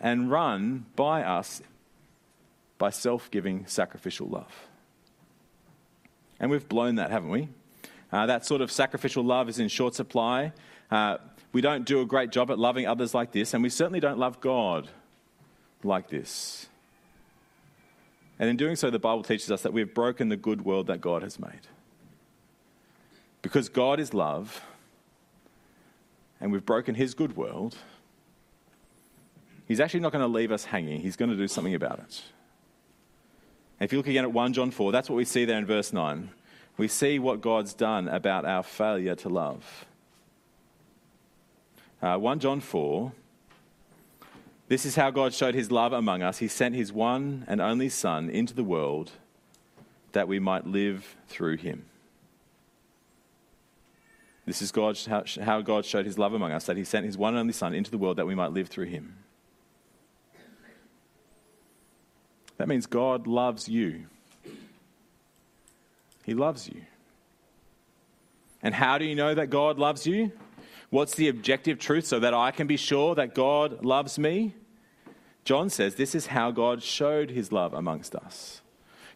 and 0.00 0.30
run 0.30 0.86
by 0.94 1.24
us 1.24 1.62
by 2.78 2.90
self 2.90 3.28
giving, 3.28 3.66
sacrificial 3.66 4.28
love. 4.28 4.52
And 6.38 6.48
we've 6.48 6.68
blown 6.68 6.94
that, 6.94 7.10
haven't 7.10 7.30
we? 7.30 7.48
Uh, 8.12 8.26
that 8.26 8.46
sort 8.46 8.60
of 8.60 8.70
sacrificial 8.70 9.24
love 9.24 9.48
is 9.48 9.58
in 9.58 9.66
short 9.66 9.96
supply. 9.96 10.52
Uh, 10.92 11.16
we 11.52 11.60
don't 11.60 11.84
do 11.84 12.00
a 12.00 12.06
great 12.06 12.30
job 12.30 12.52
at 12.52 12.58
loving 12.60 12.86
others 12.86 13.14
like 13.14 13.32
this, 13.32 13.52
and 13.52 13.64
we 13.64 13.68
certainly 13.68 13.98
don't 13.98 14.20
love 14.20 14.40
God 14.40 14.88
like 15.82 16.08
this. 16.08 16.68
And 18.38 18.50
in 18.50 18.56
doing 18.56 18.76
so, 18.76 18.90
the 18.90 18.98
Bible 18.98 19.22
teaches 19.22 19.50
us 19.50 19.62
that 19.62 19.72
we 19.72 19.80
have 19.80 19.94
broken 19.94 20.28
the 20.28 20.36
good 20.36 20.64
world 20.64 20.88
that 20.88 21.00
God 21.00 21.22
has 21.22 21.38
made. 21.38 21.68
Because 23.42 23.68
God 23.68 24.00
is 24.00 24.12
love, 24.12 24.62
and 26.40 26.50
we've 26.50 26.64
broken 26.64 26.94
his 26.94 27.14
good 27.14 27.36
world, 27.36 27.76
he's 29.68 29.80
actually 29.80 30.00
not 30.00 30.12
going 30.12 30.22
to 30.22 30.28
leave 30.28 30.50
us 30.50 30.64
hanging. 30.64 31.00
He's 31.00 31.16
going 31.16 31.30
to 31.30 31.36
do 31.36 31.46
something 31.46 31.74
about 31.74 32.00
it. 32.00 32.22
And 33.78 33.86
if 33.86 33.92
you 33.92 33.98
look 33.98 34.08
again 34.08 34.24
at 34.24 34.32
1 34.32 34.52
John 34.52 34.70
4, 34.70 34.92
that's 34.92 35.08
what 35.08 35.16
we 35.16 35.24
see 35.24 35.44
there 35.44 35.58
in 35.58 35.66
verse 35.66 35.92
9. 35.92 36.30
We 36.76 36.88
see 36.88 37.18
what 37.18 37.40
God's 37.40 37.72
done 37.72 38.08
about 38.08 38.44
our 38.44 38.62
failure 38.62 39.14
to 39.16 39.28
love. 39.28 39.84
Uh, 42.02 42.18
1 42.18 42.40
John 42.40 42.60
4 42.60 43.12
this 44.68 44.86
is 44.86 44.96
how 44.96 45.10
God 45.10 45.34
showed 45.34 45.54
his 45.54 45.70
love 45.70 45.92
among 45.92 46.22
us. 46.22 46.38
He 46.38 46.48
sent 46.48 46.74
his 46.74 46.92
one 46.92 47.44
and 47.46 47.60
only 47.60 47.88
Son 47.88 48.30
into 48.30 48.54
the 48.54 48.64
world 48.64 49.12
that 50.12 50.26
we 50.26 50.38
might 50.38 50.66
live 50.66 51.16
through 51.28 51.58
him. 51.58 51.84
This 54.46 54.60
is 54.62 54.72
God, 54.72 54.98
how 55.42 55.60
God 55.62 55.84
showed 55.84 56.04
his 56.06 56.18
love 56.18 56.34
among 56.34 56.52
us, 56.52 56.66
that 56.66 56.76
he 56.76 56.84
sent 56.84 57.06
his 57.06 57.16
one 57.16 57.34
and 57.34 57.40
only 57.40 57.52
Son 57.52 57.74
into 57.74 57.90
the 57.90 57.98
world 57.98 58.16
that 58.18 58.26
we 58.26 58.34
might 58.34 58.52
live 58.52 58.68
through 58.68 58.86
him. 58.86 59.16
That 62.56 62.68
means 62.68 62.86
God 62.86 63.26
loves 63.26 63.68
you. 63.68 64.06
He 66.24 66.34
loves 66.34 66.68
you. 66.68 66.82
And 68.62 68.74
how 68.74 68.96
do 68.96 69.04
you 69.04 69.14
know 69.14 69.34
that 69.34 69.48
God 69.48 69.78
loves 69.78 70.06
you? 70.06 70.32
What's 70.94 71.16
the 71.16 71.26
objective 71.26 71.80
truth 71.80 72.06
so 72.06 72.20
that 72.20 72.34
I 72.34 72.52
can 72.52 72.68
be 72.68 72.76
sure 72.76 73.16
that 73.16 73.34
God 73.34 73.84
loves 73.84 74.16
me? 74.16 74.54
John 75.42 75.68
says 75.68 75.96
this 75.96 76.14
is 76.14 76.28
how 76.28 76.52
God 76.52 76.84
showed 76.84 77.30
his 77.30 77.50
love 77.50 77.74
amongst 77.74 78.14
us. 78.14 78.60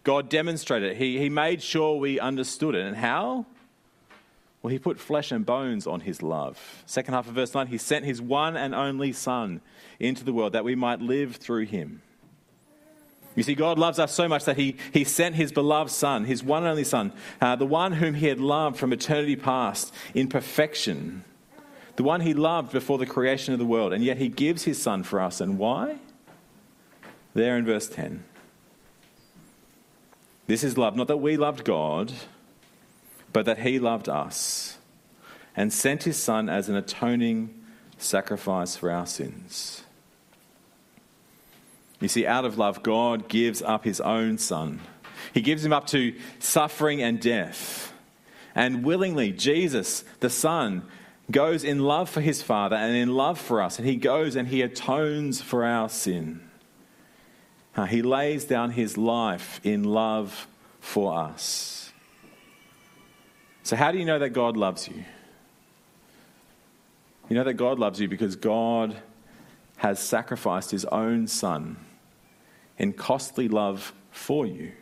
God 0.03 0.29
demonstrated 0.29 0.91
it. 0.91 0.97
He, 0.97 1.21
he 1.21 1.29
made 1.29 1.63
sure 1.63 1.97
we 1.97 2.19
understood 2.19 2.75
it. 2.75 2.85
And 2.85 2.97
how? 2.97 3.47
Well, 4.61 4.73
he 4.73 4.81
put 4.81 4.99
flesh 4.99 5.31
and 5.31 5.47
bones 5.47 5.87
on 5.87 6.01
his 6.01 6.21
love. 6.21 6.83
Second 6.85 7.15
half 7.15 7.29
of 7.29 7.35
verse 7.35 7.55
9, 7.55 7.69
he 7.69 7.79
sent 7.79 8.05
his 8.05 8.21
one 8.21 8.57
and 8.57 8.75
only 8.75 9.13
Son 9.13 9.61
into 10.01 10.25
the 10.25 10.33
world 10.33 10.55
that 10.55 10.65
we 10.65 10.75
might 10.75 11.01
live 11.01 11.37
through 11.37 11.67
him. 11.67 12.03
You 13.37 13.45
see, 13.45 13.55
God 13.55 13.79
loves 13.79 14.01
us 14.01 14.13
so 14.13 14.27
much 14.27 14.47
that 14.47 14.57
He, 14.57 14.79
he 14.93 15.05
sent 15.05 15.37
His 15.37 15.53
beloved 15.53 15.93
Son, 15.93 16.25
His 16.25 16.43
one 16.43 16.65
and 16.65 16.71
only 16.71 16.83
Son, 16.83 17.13
uh, 17.41 17.55
the 17.55 17.67
one 17.67 17.93
whom 17.93 18.15
He 18.15 18.27
had 18.27 18.41
loved 18.41 18.77
from 18.77 18.93
eternity 18.93 19.37
past 19.37 19.95
in 20.13 20.27
perfection, 20.27 21.23
the 21.99 22.05
one 22.05 22.21
He 22.21 22.33
loved 22.33 22.71
before 22.71 22.97
the 22.97 23.07
creation 23.07 23.53
of 23.53 23.59
the 23.59 23.67
world, 23.67 23.93
and 23.93 24.05
yet 24.05 24.19
He 24.19 24.29
gives 24.29 24.63
His 24.63 24.81
Son 24.81 25.03
for 25.03 25.21
us. 25.21 25.41
And 25.41 25.59
why? 25.59 25.97
There 27.35 27.57
in 27.57 27.65
verse 27.65 27.89
10. 27.89 28.23
This 30.47 30.63
is 30.63 30.79
love, 30.79 30.95
not 30.95 31.09
that 31.09 31.17
we 31.17 31.37
loved 31.37 31.65
God, 31.65 32.13
but 33.33 33.47
that 33.47 33.59
He 33.59 33.81
loved 33.81 34.09
us 34.09 34.79
and 35.57 35.73
sent 35.73 36.05
His 36.05 36.17
Son 36.17 36.49
as 36.49 36.69
an 36.69 36.77
atoning 36.77 37.53
sacrifice 37.97 38.77
for 38.77 38.93
our 38.93 39.05
sins. 39.05 39.83
You 42.01 42.07
see, 42.07 42.25
out 42.25 42.45
of 42.45 42.57
love, 42.57 42.85
God 42.85 43.29
gives 43.29 43.61
up 43.61 43.83
his 43.83 44.01
own 44.01 44.39
son. 44.39 44.79
He 45.35 45.41
gives 45.41 45.65
him 45.65 45.73
up 45.73 45.89
to 45.89 46.15
suffering 46.39 47.03
and 47.03 47.21
death. 47.21 47.93
And 48.55 48.85
willingly, 48.85 49.33
Jesus, 49.33 50.05
the 50.21 50.31
Son, 50.31 50.85
goes 51.31 51.65
in 51.65 51.81
love 51.81 52.09
for 52.09 52.21
his 52.21 52.43
Father 52.43 52.77
and 52.77 52.97
in 52.97 53.15
love 53.15 53.39
for 53.39 53.61
us. 53.61 53.79
And 53.79 53.87
he 53.87 53.97
goes 53.97 54.37
and 54.37 54.49
he 54.49 54.63
atones 54.63 55.41
for 55.41 55.65
our 55.65 55.89
sin. 55.89 56.41
Uh, 57.77 57.85
he 57.85 58.03
lays 58.03 58.45
down 58.45 58.71
his 58.71 58.97
life 58.97 59.61
in 59.63 59.85
love 59.85 60.49
for 60.81 61.17
us. 61.17 61.93
So, 63.63 63.77
how 63.77 63.93
do 63.93 63.99
you 63.99 64.05
know 64.05 64.19
that 64.19 64.31
God 64.31 64.57
loves 64.57 64.89
you? 64.89 65.05
You 67.29 67.37
know 67.37 67.45
that 67.45 67.55
God 67.55 67.79
loves 67.79 68.01
you 68.01 68.09
because 68.09 68.37
God 68.37 68.97
has 69.77 70.01
sacrificed 70.01 70.71
his 70.71 70.85
own 70.87 71.27
Son 71.27 71.77
in 72.79 72.93
costly 72.95 73.49
love 73.49 73.93
for 74.11 74.47
you. 74.47 74.73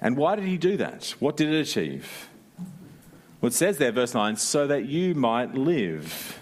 And 0.00 0.16
why 0.16 0.36
did 0.36 0.44
he 0.44 0.56
do 0.56 0.76
that? 0.76 1.14
What 1.18 1.36
did 1.36 1.52
it 1.52 1.60
achieve? 1.60 2.29
Well, 3.40 3.48
it 3.48 3.54
says 3.54 3.78
there, 3.78 3.92
verse 3.92 4.14
9, 4.14 4.36
so 4.36 4.66
that 4.66 4.84
you 4.86 5.14
might 5.14 5.54
live, 5.54 6.38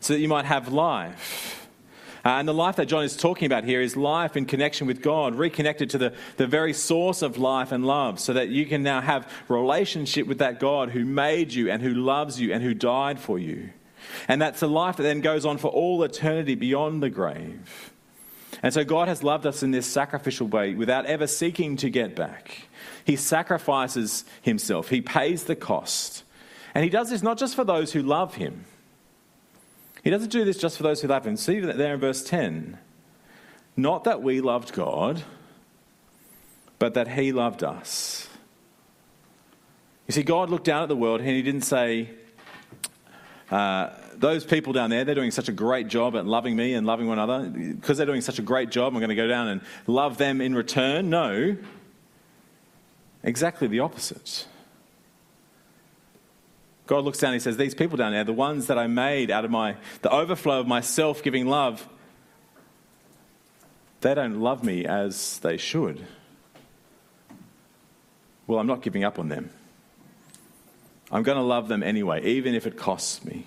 so 0.00 0.14
that 0.14 0.20
you 0.20 0.28
might 0.28 0.44
have 0.44 0.72
life. 0.72 1.68
Uh, 2.24 2.30
and 2.30 2.46
the 2.46 2.54
life 2.54 2.76
that 2.76 2.86
John 2.86 3.04
is 3.04 3.16
talking 3.16 3.46
about 3.46 3.64
here 3.64 3.80
is 3.80 3.96
life 3.96 4.36
in 4.36 4.46
connection 4.46 4.86
with 4.86 5.02
God, 5.02 5.34
reconnected 5.34 5.90
to 5.90 5.98
the, 5.98 6.14
the 6.36 6.46
very 6.46 6.72
source 6.72 7.22
of 7.22 7.38
life 7.38 7.72
and 7.72 7.84
love, 7.84 8.20
so 8.20 8.32
that 8.32 8.48
you 8.48 8.66
can 8.66 8.82
now 8.82 9.00
have 9.00 9.30
relationship 9.48 10.26
with 10.26 10.38
that 10.38 10.60
God 10.60 10.90
who 10.90 11.04
made 11.04 11.52
you 11.52 11.70
and 11.70 11.82
who 11.82 11.94
loves 11.94 12.40
you 12.40 12.52
and 12.52 12.62
who 12.62 12.74
died 12.74 13.18
for 13.18 13.38
you. 13.38 13.70
And 14.28 14.42
that's 14.42 14.62
a 14.62 14.66
life 14.66 14.96
that 14.96 15.04
then 15.04 15.20
goes 15.20 15.44
on 15.44 15.58
for 15.58 15.68
all 15.68 16.02
eternity 16.02 16.54
beyond 16.54 17.02
the 17.02 17.10
grave. 17.10 17.92
And 18.62 18.72
so 18.72 18.84
God 18.84 19.08
has 19.08 19.22
loved 19.22 19.46
us 19.46 19.62
in 19.62 19.70
this 19.70 19.86
sacrificial 19.86 20.46
way 20.46 20.74
without 20.74 21.06
ever 21.06 21.26
seeking 21.26 21.76
to 21.78 21.90
get 21.90 22.14
back. 22.14 22.68
He 23.04 23.16
sacrifices 23.16 24.24
himself, 24.42 24.88
he 24.90 25.00
pays 25.00 25.44
the 25.44 25.56
cost. 25.56 26.24
And 26.74 26.84
he 26.84 26.90
does 26.90 27.10
this 27.10 27.22
not 27.22 27.38
just 27.38 27.54
for 27.54 27.64
those 27.64 27.92
who 27.92 28.02
love 28.02 28.34
him, 28.36 28.64
he 30.02 30.10
doesn't 30.10 30.30
do 30.30 30.44
this 30.44 30.58
just 30.58 30.76
for 30.76 30.82
those 30.82 31.00
who 31.00 31.08
love 31.08 31.26
him. 31.26 31.36
See 31.36 31.60
that 31.60 31.78
there 31.78 31.94
in 31.94 32.00
verse 32.00 32.24
10. 32.24 32.78
Not 33.76 34.04
that 34.04 34.22
we 34.22 34.40
loved 34.40 34.72
God, 34.72 35.22
but 36.78 36.94
that 36.94 37.08
he 37.08 37.32
loved 37.32 37.62
us. 37.62 38.28
You 40.08 40.12
see, 40.12 40.24
God 40.24 40.50
looked 40.50 40.64
down 40.64 40.82
at 40.82 40.88
the 40.88 40.96
world 40.96 41.20
and 41.20 41.28
he 41.30 41.42
didn't 41.42 41.62
say, 41.62 42.10
uh, 43.50 43.90
those 44.14 44.44
people 44.44 44.72
down 44.72 44.90
there, 44.90 45.04
they're 45.04 45.14
doing 45.14 45.30
such 45.30 45.48
a 45.48 45.52
great 45.52 45.88
job 45.88 46.16
at 46.16 46.26
loving 46.26 46.56
me 46.56 46.74
and 46.74 46.86
loving 46.86 47.06
one 47.06 47.18
another. 47.18 47.48
Because 47.48 47.96
they're 47.96 48.06
doing 48.06 48.20
such 48.20 48.38
a 48.38 48.42
great 48.42 48.70
job, 48.70 48.92
I'm 48.92 48.98
going 48.98 49.10
to 49.10 49.14
go 49.14 49.28
down 49.28 49.48
and 49.48 49.60
love 49.86 50.18
them 50.18 50.40
in 50.40 50.54
return. 50.54 51.10
No, 51.10 51.56
exactly 53.22 53.68
the 53.68 53.80
opposite. 53.80 54.46
God 56.92 57.06
looks 57.06 57.20
down 57.20 57.32
and 57.32 57.40
he 57.40 57.42
says, 57.42 57.56
These 57.56 57.74
people 57.74 57.96
down 57.96 58.12
there, 58.12 58.22
the 58.22 58.34
ones 58.34 58.66
that 58.66 58.78
I 58.78 58.86
made 58.86 59.30
out 59.30 59.46
of 59.46 59.50
my, 59.50 59.76
the 60.02 60.10
overflow 60.10 60.60
of 60.60 60.66
my 60.66 60.82
self 60.82 61.22
giving 61.22 61.46
love, 61.46 61.88
they 64.02 64.14
don't 64.14 64.42
love 64.42 64.62
me 64.62 64.84
as 64.84 65.38
they 65.38 65.56
should. 65.56 66.06
Well, 68.46 68.58
I'm 68.58 68.66
not 68.66 68.82
giving 68.82 69.04
up 69.04 69.18
on 69.18 69.30
them. 69.30 69.48
I'm 71.10 71.22
going 71.22 71.38
to 71.38 71.42
love 71.42 71.66
them 71.66 71.82
anyway, 71.82 72.26
even 72.26 72.54
if 72.54 72.66
it 72.66 72.76
costs 72.76 73.24
me. 73.24 73.46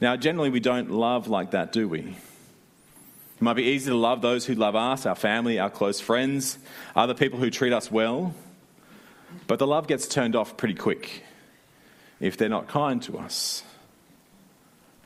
Now, 0.00 0.16
generally, 0.16 0.48
we 0.48 0.60
don't 0.60 0.90
love 0.90 1.28
like 1.28 1.50
that, 1.50 1.72
do 1.72 1.90
we? 1.90 1.98
It 1.98 3.42
might 3.42 3.52
be 3.52 3.64
easy 3.64 3.90
to 3.90 3.96
love 3.98 4.22
those 4.22 4.46
who 4.46 4.54
love 4.54 4.74
us, 4.74 5.04
our 5.04 5.14
family, 5.14 5.58
our 5.58 5.68
close 5.68 6.00
friends, 6.00 6.56
other 6.96 7.12
people 7.12 7.38
who 7.38 7.50
treat 7.50 7.74
us 7.74 7.90
well. 7.92 8.32
But 9.46 9.58
the 9.58 9.66
love 9.66 9.86
gets 9.86 10.06
turned 10.06 10.36
off 10.36 10.56
pretty 10.56 10.74
quick 10.74 11.24
if 12.20 12.36
they're 12.36 12.48
not 12.48 12.68
kind 12.68 13.02
to 13.02 13.18
us, 13.18 13.62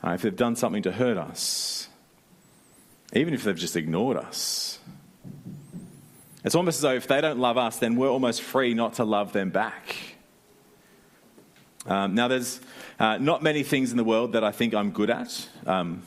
uh, 0.03 0.11
if 0.11 0.21
they've 0.21 0.35
done 0.35 0.55
something 0.55 0.83
to 0.83 0.91
hurt 0.91 1.17
us, 1.17 1.87
even 3.13 3.33
if 3.33 3.43
they've 3.43 3.55
just 3.55 3.75
ignored 3.75 4.17
us. 4.17 4.79
It's 6.43 6.53
almost 6.53 6.77
as 6.77 6.81
though 6.81 6.93
if 6.93 7.07
they 7.07 7.21
don't 7.21 7.39
love 7.39 7.57
us, 7.57 7.79
then 7.79 7.95
we're 7.95 8.09
almost 8.09 8.41
free 8.41 8.73
not 8.73 8.95
to 8.95 9.03
love 9.03 9.33
them 9.33 9.49
back. 9.49 9.95
Um, 11.87 12.15
now, 12.15 12.27
there's 12.27 12.61
uh, 12.99 13.17
not 13.17 13.41
many 13.41 13.63
things 13.63 13.91
in 13.91 13.97
the 13.97 14.03
world 14.03 14.33
that 14.33 14.43
I 14.43 14.51
think 14.51 14.73
I'm 14.73 14.91
good 14.91 15.09
at. 15.09 15.47
Um, 15.65 16.03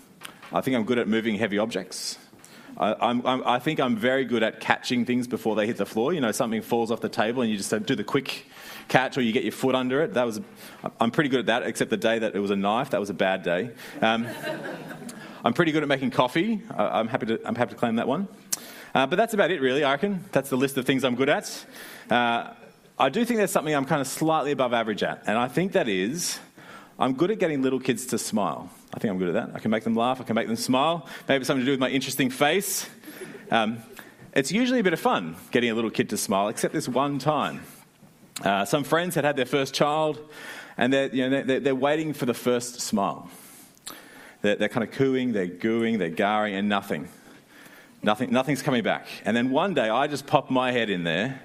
I 0.52 0.60
think 0.60 0.76
I'm 0.76 0.84
good 0.84 0.98
at 0.98 1.08
moving 1.08 1.36
heavy 1.36 1.58
objects. 1.58 2.18
I, 2.78 2.94
I'm, 3.08 3.26
I'm, 3.26 3.42
I, 3.44 3.58
think 3.58 3.80
I'm 3.80 3.96
very 3.96 4.24
good 4.24 4.42
at 4.42 4.60
catching 4.60 5.04
things 5.04 5.26
before 5.26 5.56
they 5.56 5.66
hit 5.66 5.76
the 5.76 5.86
floor. 5.86 6.12
You 6.12 6.20
know, 6.20 6.30
something 6.30 6.62
falls 6.62 6.90
off 6.90 7.00
the 7.00 7.08
table 7.08 7.42
and 7.42 7.50
you 7.50 7.56
just 7.56 7.70
do 7.86 7.96
the 7.96 8.04
quick 8.04 8.46
catch 8.86 9.18
or 9.18 9.20
you 9.20 9.32
get 9.32 9.42
your 9.42 9.52
foot 9.52 9.74
under 9.74 10.02
it. 10.02 10.14
That 10.14 10.24
was, 10.24 10.40
I'm 11.00 11.10
pretty 11.10 11.28
good 11.28 11.40
at 11.40 11.46
that, 11.46 11.62
except 11.64 11.90
the 11.90 11.96
day 11.96 12.20
that 12.20 12.36
it 12.36 12.38
was 12.38 12.50
a 12.50 12.56
knife. 12.56 12.90
That 12.90 13.00
was 13.00 13.10
a 13.10 13.14
bad 13.14 13.42
day. 13.42 13.70
Um, 14.00 14.28
I'm 15.44 15.54
pretty 15.54 15.72
good 15.72 15.82
at 15.82 15.88
making 15.88 16.12
coffee. 16.12 16.62
I'm, 16.70 17.08
happy 17.08 17.26
to, 17.26 17.40
I'm 17.46 17.54
happy 17.54 17.70
to 17.70 17.76
claim 17.76 17.96
that 17.96 18.06
one. 18.06 18.28
Uh, 18.94 19.06
but 19.06 19.16
that's 19.16 19.34
about 19.34 19.50
it, 19.50 19.60
really, 19.60 19.84
I 19.84 19.92
reckon. 19.92 20.24
That's 20.32 20.50
the 20.50 20.56
list 20.56 20.76
of 20.76 20.84
things 20.84 21.04
I'm 21.04 21.14
good 21.14 21.28
at. 21.28 21.66
Uh, 22.10 22.54
I 22.98 23.08
do 23.08 23.24
think 23.24 23.38
there's 23.38 23.52
something 23.52 23.74
I'm 23.74 23.84
kind 23.84 24.00
of 24.00 24.06
slightly 24.06 24.50
above 24.50 24.72
average 24.72 25.02
at, 25.02 25.22
and 25.26 25.38
I 25.38 25.46
think 25.46 25.72
that 25.72 25.88
is 25.88 26.40
I'm 26.98 27.14
good 27.14 27.30
at 27.30 27.38
getting 27.38 27.62
little 27.62 27.78
kids 27.78 28.06
to 28.06 28.18
smile. 28.18 28.68
I 28.92 28.98
think 28.98 29.12
I'm 29.12 29.18
good 29.18 29.28
at 29.28 29.34
that. 29.34 29.54
I 29.54 29.60
can 29.60 29.70
make 29.70 29.84
them 29.84 29.94
laugh, 29.94 30.20
I 30.20 30.24
can 30.24 30.34
make 30.34 30.48
them 30.48 30.56
smile. 30.56 31.06
Maybe 31.28 31.44
something 31.44 31.60
to 31.60 31.66
do 31.66 31.72
with 31.72 31.80
my 31.80 31.90
interesting 31.90 32.28
face. 32.28 32.88
Um, 33.50 33.78
it's 34.34 34.50
usually 34.50 34.80
a 34.80 34.82
bit 34.82 34.92
of 34.92 35.00
fun 35.00 35.36
getting 35.50 35.70
a 35.70 35.74
little 35.74 35.90
kid 35.90 36.10
to 36.10 36.16
smile, 36.16 36.48
except 36.48 36.74
this 36.74 36.88
one 36.88 37.18
time. 37.18 37.62
Uh, 38.42 38.64
some 38.64 38.84
friends 38.84 39.14
had 39.14 39.24
had 39.24 39.36
their 39.36 39.46
first 39.46 39.74
child, 39.74 40.18
and 40.76 40.92
they're, 40.92 41.14
you 41.14 41.28
know, 41.28 41.42
they're, 41.42 41.60
they're 41.60 41.74
waiting 41.74 42.12
for 42.12 42.26
the 42.26 42.34
first 42.34 42.80
smile. 42.80 43.30
They're, 44.42 44.56
they're, 44.56 44.68
kind 44.68 44.84
of 44.84 44.92
cooing, 44.92 45.32
they're 45.32 45.48
gooing, 45.48 45.98
they're 45.98 46.08
garring, 46.08 46.54
and 46.54 46.68
nothing. 46.68 47.08
Nothing, 48.02 48.32
nothing's 48.32 48.62
coming 48.62 48.82
back. 48.82 49.06
And 49.24 49.36
then 49.36 49.50
one 49.50 49.74
day 49.74 49.88
I 49.88 50.06
just 50.06 50.26
pop 50.26 50.50
my 50.50 50.72
head 50.72 50.90
in 50.90 51.04
there 51.04 51.40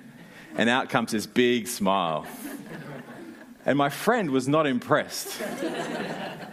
and 0.55 0.69
out 0.69 0.89
comes 0.89 1.11
this 1.11 1.25
big 1.25 1.67
smile. 1.67 2.27
And 3.65 3.78
my 3.78 3.89
friend 3.89 4.32
was 4.32 4.47
not 4.47 4.67
impressed. 4.67 5.41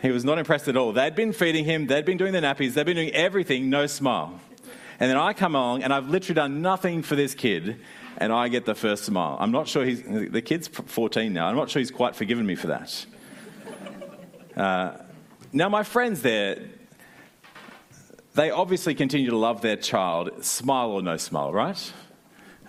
He 0.03 0.11
was 0.11 0.25
not 0.25 0.39
impressed 0.39 0.69
at 0.69 0.77
all. 0.77 0.93
They'd 0.93 1.15
been 1.15 1.33
feeding 1.33 1.65
him, 1.65 1.87
they'd 1.87 2.05
been 2.05 2.17
doing 2.17 2.33
the 2.33 2.41
nappies, 2.41 2.75
they'd 2.75 2.87
been 2.87 2.97
doing 2.97 3.13
everything, 3.13 3.69
no 3.69 3.87
smile. 3.87 4.41
And 4.99 5.11
then 5.11 5.17
I 5.17 5.33
come 5.33 5.55
along 5.55 5.83
and 5.83 5.93
I've 5.93 6.09
literally 6.09 6.35
done 6.35 6.63
nothing 6.63 7.03
for 7.03 7.17
this 7.17 7.35
kid, 7.35 7.81
and 8.19 8.33
I 8.33 8.49
get 8.49 8.65
the 8.65 8.75
first 8.75 9.05
smile. 9.05 9.37
I'm 9.41 9.51
not 9.51 9.69
sure 9.69 9.85
he's, 9.85 10.03
the 10.03 10.43
kid's 10.43 10.69
14 10.69 11.33
now, 11.33 11.49
I'm 11.49 11.57
not 11.57 11.71
sure 11.71 11.81
he's 11.81 11.91
quite 11.91 12.17
forgiven 12.17 12.47
me 12.47 12.55
for 12.55 12.69
that. 12.69 13.07
Uh, 14.57 14.93
now, 15.53 15.69
my 15.69 15.83
friends 15.83 16.23
there, 16.23 16.63
they 18.35 18.51
obviously 18.51 18.95
continue 18.95 19.31
to 19.31 19.37
love 19.37 19.63
their 19.63 19.77
child, 19.77 20.45
smile 20.45 20.91
or 20.93 21.03
no 21.03 21.17
smile, 21.17 21.53
right? 21.53 21.93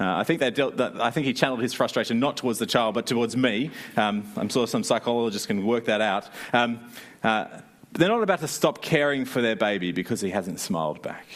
Uh, 0.01 0.17
I 0.17 0.23
think 0.23 0.39
they 0.39 0.49
dealt, 0.49 0.81
I 0.81 1.11
think 1.11 1.27
he 1.27 1.33
channeled 1.33 1.61
his 1.61 1.75
frustration 1.75 2.19
not 2.19 2.35
towards 2.35 2.57
the 2.57 2.65
child, 2.65 2.95
but 2.95 3.05
towards 3.05 3.37
me. 3.37 3.69
Um, 3.95 4.23
I'm 4.35 4.49
sure 4.49 4.65
some 4.65 4.83
psychologists 4.83 5.45
can 5.45 5.63
work 5.63 5.85
that 5.85 6.01
out. 6.01 6.27
Um, 6.53 6.79
uh, 7.23 7.45
they're 7.91 8.09
not 8.09 8.23
about 8.23 8.39
to 8.39 8.47
stop 8.47 8.81
caring 8.81 9.25
for 9.25 9.43
their 9.43 9.55
baby 9.55 9.91
because 9.91 10.19
he 10.19 10.31
hasn't 10.31 10.59
smiled 10.59 11.03
back. 11.03 11.27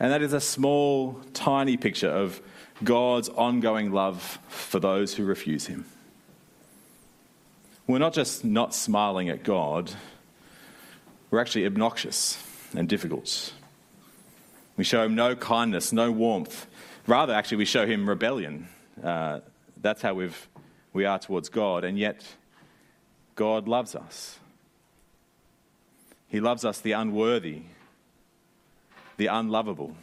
And 0.00 0.10
that 0.10 0.22
is 0.22 0.32
a 0.32 0.40
small, 0.40 1.20
tiny 1.34 1.76
picture 1.76 2.10
of 2.10 2.40
God's 2.82 3.28
ongoing 3.28 3.92
love 3.92 4.40
for 4.48 4.80
those 4.80 5.14
who 5.14 5.24
refuse 5.24 5.68
him. 5.68 5.84
We're 7.86 7.98
not 7.98 8.12
just 8.12 8.44
not 8.44 8.74
smiling 8.74 9.28
at 9.28 9.44
God, 9.44 9.92
we're 11.30 11.38
actually 11.40 11.64
obnoxious 11.66 12.42
and 12.74 12.88
difficult. 12.88 13.52
We 14.76 14.84
show 14.84 15.04
him 15.04 15.14
no 15.14 15.34
kindness, 15.34 15.92
no 15.92 16.10
warmth, 16.10 16.67
Rather, 17.08 17.32
actually, 17.32 17.56
we 17.56 17.64
show 17.64 17.86
him 17.86 18.06
rebellion. 18.06 18.68
Uh, 19.02 19.40
that's 19.80 20.02
how 20.02 20.12
we've, 20.12 20.46
we 20.92 21.06
are 21.06 21.18
towards 21.18 21.48
God, 21.48 21.82
and 21.82 21.98
yet 21.98 22.22
God 23.34 23.66
loves 23.66 23.94
us. 23.94 24.38
He 26.28 26.38
loves 26.38 26.66
us, 26.66 26.82
the 26.82 26.92
unworthy, 26.92 27.62
the 29.16 29.28
unlovable. 29.28 29.96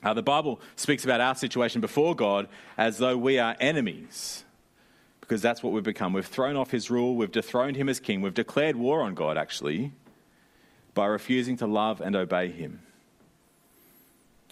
Uh, 0.00 0.14
the 0.14 0.22
Bible 0.22 0.60
speaks 0.76 1.04
about 1.04 1.20
our 1.20 1.34
situation 1.34 1.80
before 1.80 2.14
God 2.14 2.48
as 2.78 2.98
though 2.98 3.16
we 3.16 3.40
are 3.40 3.56
enemies, 3.58 4.44
because 5.20 5.42
that's 5.42 5.60
what 5.60 5.72
we've 5.72 5.82
become. 5.82 6.12
We've 6.12 6.24
thrown 6.24 6.54
off 6.54 6.70
his 6.70 6.88
rule, 6.88 7.16
we've 7.16 7.32
dethroned 7.32 7.74
him 7.74 7.88
as 7.88 7.98
king, 7.98 8.22
we've 8.22 8.32
declared 8.32 8.76
war 8.76 9.02
on 9.02 9.16
God, 9.16 9.36
actually, 9.36 9.90
by 10.94 11.06
refusing 11.06 11.56
to 11.56 11.66
love 11.66 12.00
and 12.00 12.14
obey 12.14 12.52
him. 12.52 12.80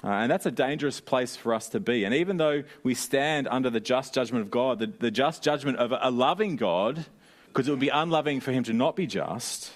Uh, 0.02 0.08
and 0.08 0.30
that's 0.30 0.46
a 0.46 0.50
dangerous 0.50 1.00
place 1.00 1.36
for 1.36 1.52
us 1.52 1.68
to 1.70 1.80
be. 1.80 2.04
And 2.04 2.14
even 2.14 2.38
though 2.38 2.64
we 2.82 2.94
stand 2.94 3.46
under 3.48 3.68
the 3.68 3.80
just 3.80 4.14
judgment 4.14 4.42
of 4.42 4.50
God, 4.50 4.78
the, 4.78 4.86
the 4.86 5.10
just 5.10 5.42
judgment 5.42 5.76
of 5.76 5.92
a 5.98 6.10
loving 6.10 6.56
God, 6.56 7.04
because 7.48 7.68
it 7.68 7.70
would 7.70 7.80
be 7.80 7.90
unloving 7.90 8.40
for 8.40 8.50
him 8.52 8.64
to 8.64 8.72
not 8.72 8.96
be 8.96 9.06
just, 9.06 9.72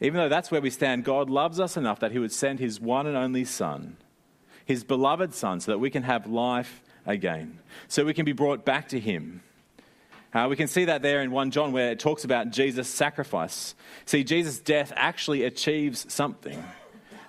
even 0.00 0.18
though 0.18 0.28
that's 0.28 0.50
where 0.50 0.60
we 0.60 0.70
stand, 0.70 1.04
God 1.04 1.30
loves 1.30 1.60
us 1.60 1.76
enough 1.76 2.00
that 2.00 2.10
he 2.10 2.18
would 2.18 2.32
send 2.32 2.58
his 2.58 2.80
one 2.80 3.06
and 3.06 3.16
only 3.16 3.44
Son, 3.44 3.96
his 4.64 4.82
beloved 4.82 5.34
Son, 5.34 5.60
so 5.60 5.72
that 5.72 5.78
we 5.78 5.90
can 5.90 6.02
have 6.02 6.26
life 6.26 6.82
again, 7.06 7.60
so 7.86 8.04
we 8.04 8.14
can 8.14 8.24
be 8.24 8.32
brought 8.32 8.64
back 8.64 8.88
to 8.88 8.98
him. 8.98 9.42
Uh, 10.32 10.46
we 10.48 10.56
can 10.56 10.68
see 10.68 10.86
that 10.86 11.02
there 11.02 11.22
in 11.22 11.30
1 11.30 11.50
John 11.50 11.72
where 11.72 11.90
it 11.90 12.00
talks 12.00 12.24
about 12.24 12.50
Jesus' 12.50 12.88
sacrifice. 12.88 13.74
See, 14.06 14.24
Jesus' 14.24 14.58
death 14.58 14.92
actually 14.96 15.44
achieves 15.44 16.12
something. 16.12 16.64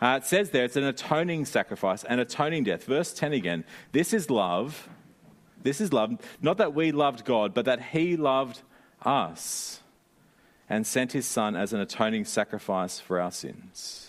Uh, 0.01 0.19
it 0.21 0.25
says 0.25 0.49
there 0.49 0.65
it's 0.65 0.75
an 0.75 0.83
atoning 0.83 1.45
sacrifice, 1.45 2.03
an 2.05 2.19
atoning 2.19 2.63
death. 2.63 2.85
Verse 2.85 3.13
10 3.13 3.33
again. 3.33 3.63
This 3.91 4.13
is 4.13 4.29
love. 4.29 4.89
This 5.61 5.79
is 5.79 5.93
love. 5.93 6.17
Not 6.41 6.57
that 6.57 6.73
we 6.73 6.91
loved 6.91 7.23
God, 7.23 7.53
but 7.53 7.65
that 7.65 7.81
He 7.81 8.17
loved 8.17 8.61
us 9.03 9.81
and 10.67 10.87
sent 10.87 11.11
His 11.11 11.27
Son 11.27 11.55
as 11.55 11.71
an 11.71 11.79
atoning 11.79 12.25
sacrifice 12.25 12.99
for 12.99 13.19
our 13.19 13.31
sins. 13.31 14.07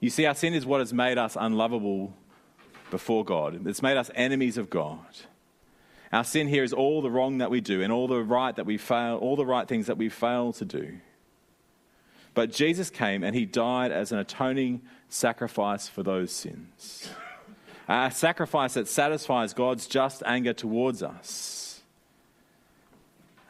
You 0.00 0.10
see, 0.10 0.26
our 0.26 0.34
sin 0.34 0.54
is 0.54 0.66
what 0.66 0.80
has 0.80 0.92
made 0.92 1.18
us 1.18 1.36
unlovable 1.38 2.12
before 2.90 3.24
God, 3.24 3.66
it's 3.66 3.82
made 3.82 3.96
us 3.96 4.10
enemies 4.14 4.58
of 4.58 4.70
God. 4.70 5.04
Our 6.12 6.22
sin 6.22 6.46
here 6.46 6.62
is 6.62 6.72
all 6.72 7.02
the 7.02 7.10
wrong 7.10 7.38
that 7.38 7.50
we 7.50 7.60
do 7.60 7.82
and 7.82 7.92
all 7.92 8.06
the 8.06 8.22
right 8.22 8.54
that 8.54 8.64
we 8.64 8.78
fail, 8.78 9.16
all 9.16 9.34
the 9.34 9.44
right 9.44 9.66
things 9.66 9.86
that 9.88 9.98
we 9.98 10.08
fail 10.08 10.52
to 10.54 10.64
do. 10.64 10.98
But 12.36 12.52
Jesus 12.52 12.90
came 12.90 13.24
and 13.24 13.34
he 13.34 13.46
died 13.46 13.90
as 13.90 14.12
an 14.12 14.18
atoning 14.18 14.82
sacrifice 15.08 15.88
for 15.88 16.02
those 16.02 16.30
sins. 16.30 17.08
A 17.88 18.10
sacrifice 18.10 18.74
that 18.74 18.88
satisfies 18.88 19.54
God's 19.54 19.86
just 19.86 20.22
anger 20.26 20.52
towards 20.52 21.02
us. 21.02 21.80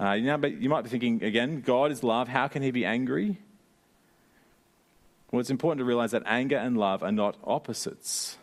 Uh, 0.01 0.13
you, 0.13 0.27
know, 0.27 0.39
but 0.39 0.61
you 0.63 0.69
might 0.69 0.83
be 0.83 0.89
thinking 0.89 1.25
again, 1.25 1.63
God 1.63 1.91
is 1.91 2.05
love. 2.05 2.29
How 2.29 2.47
can 2.47 2.63
he 2.63 2.71
be 2.71 2.85
angry? 2.85 3.39
Well, 5.33 5.41
it's 5.41 5.51
important 5.51 5.81
to 5.81 5.85
realize 5.85 6.13
that 6.13 6.23
anger 6.25 6.57
and 6.57 6.79
love 6.79 7.03
are 7.03 7.11
not 7.11 7.37
opposites. 7.43 8.39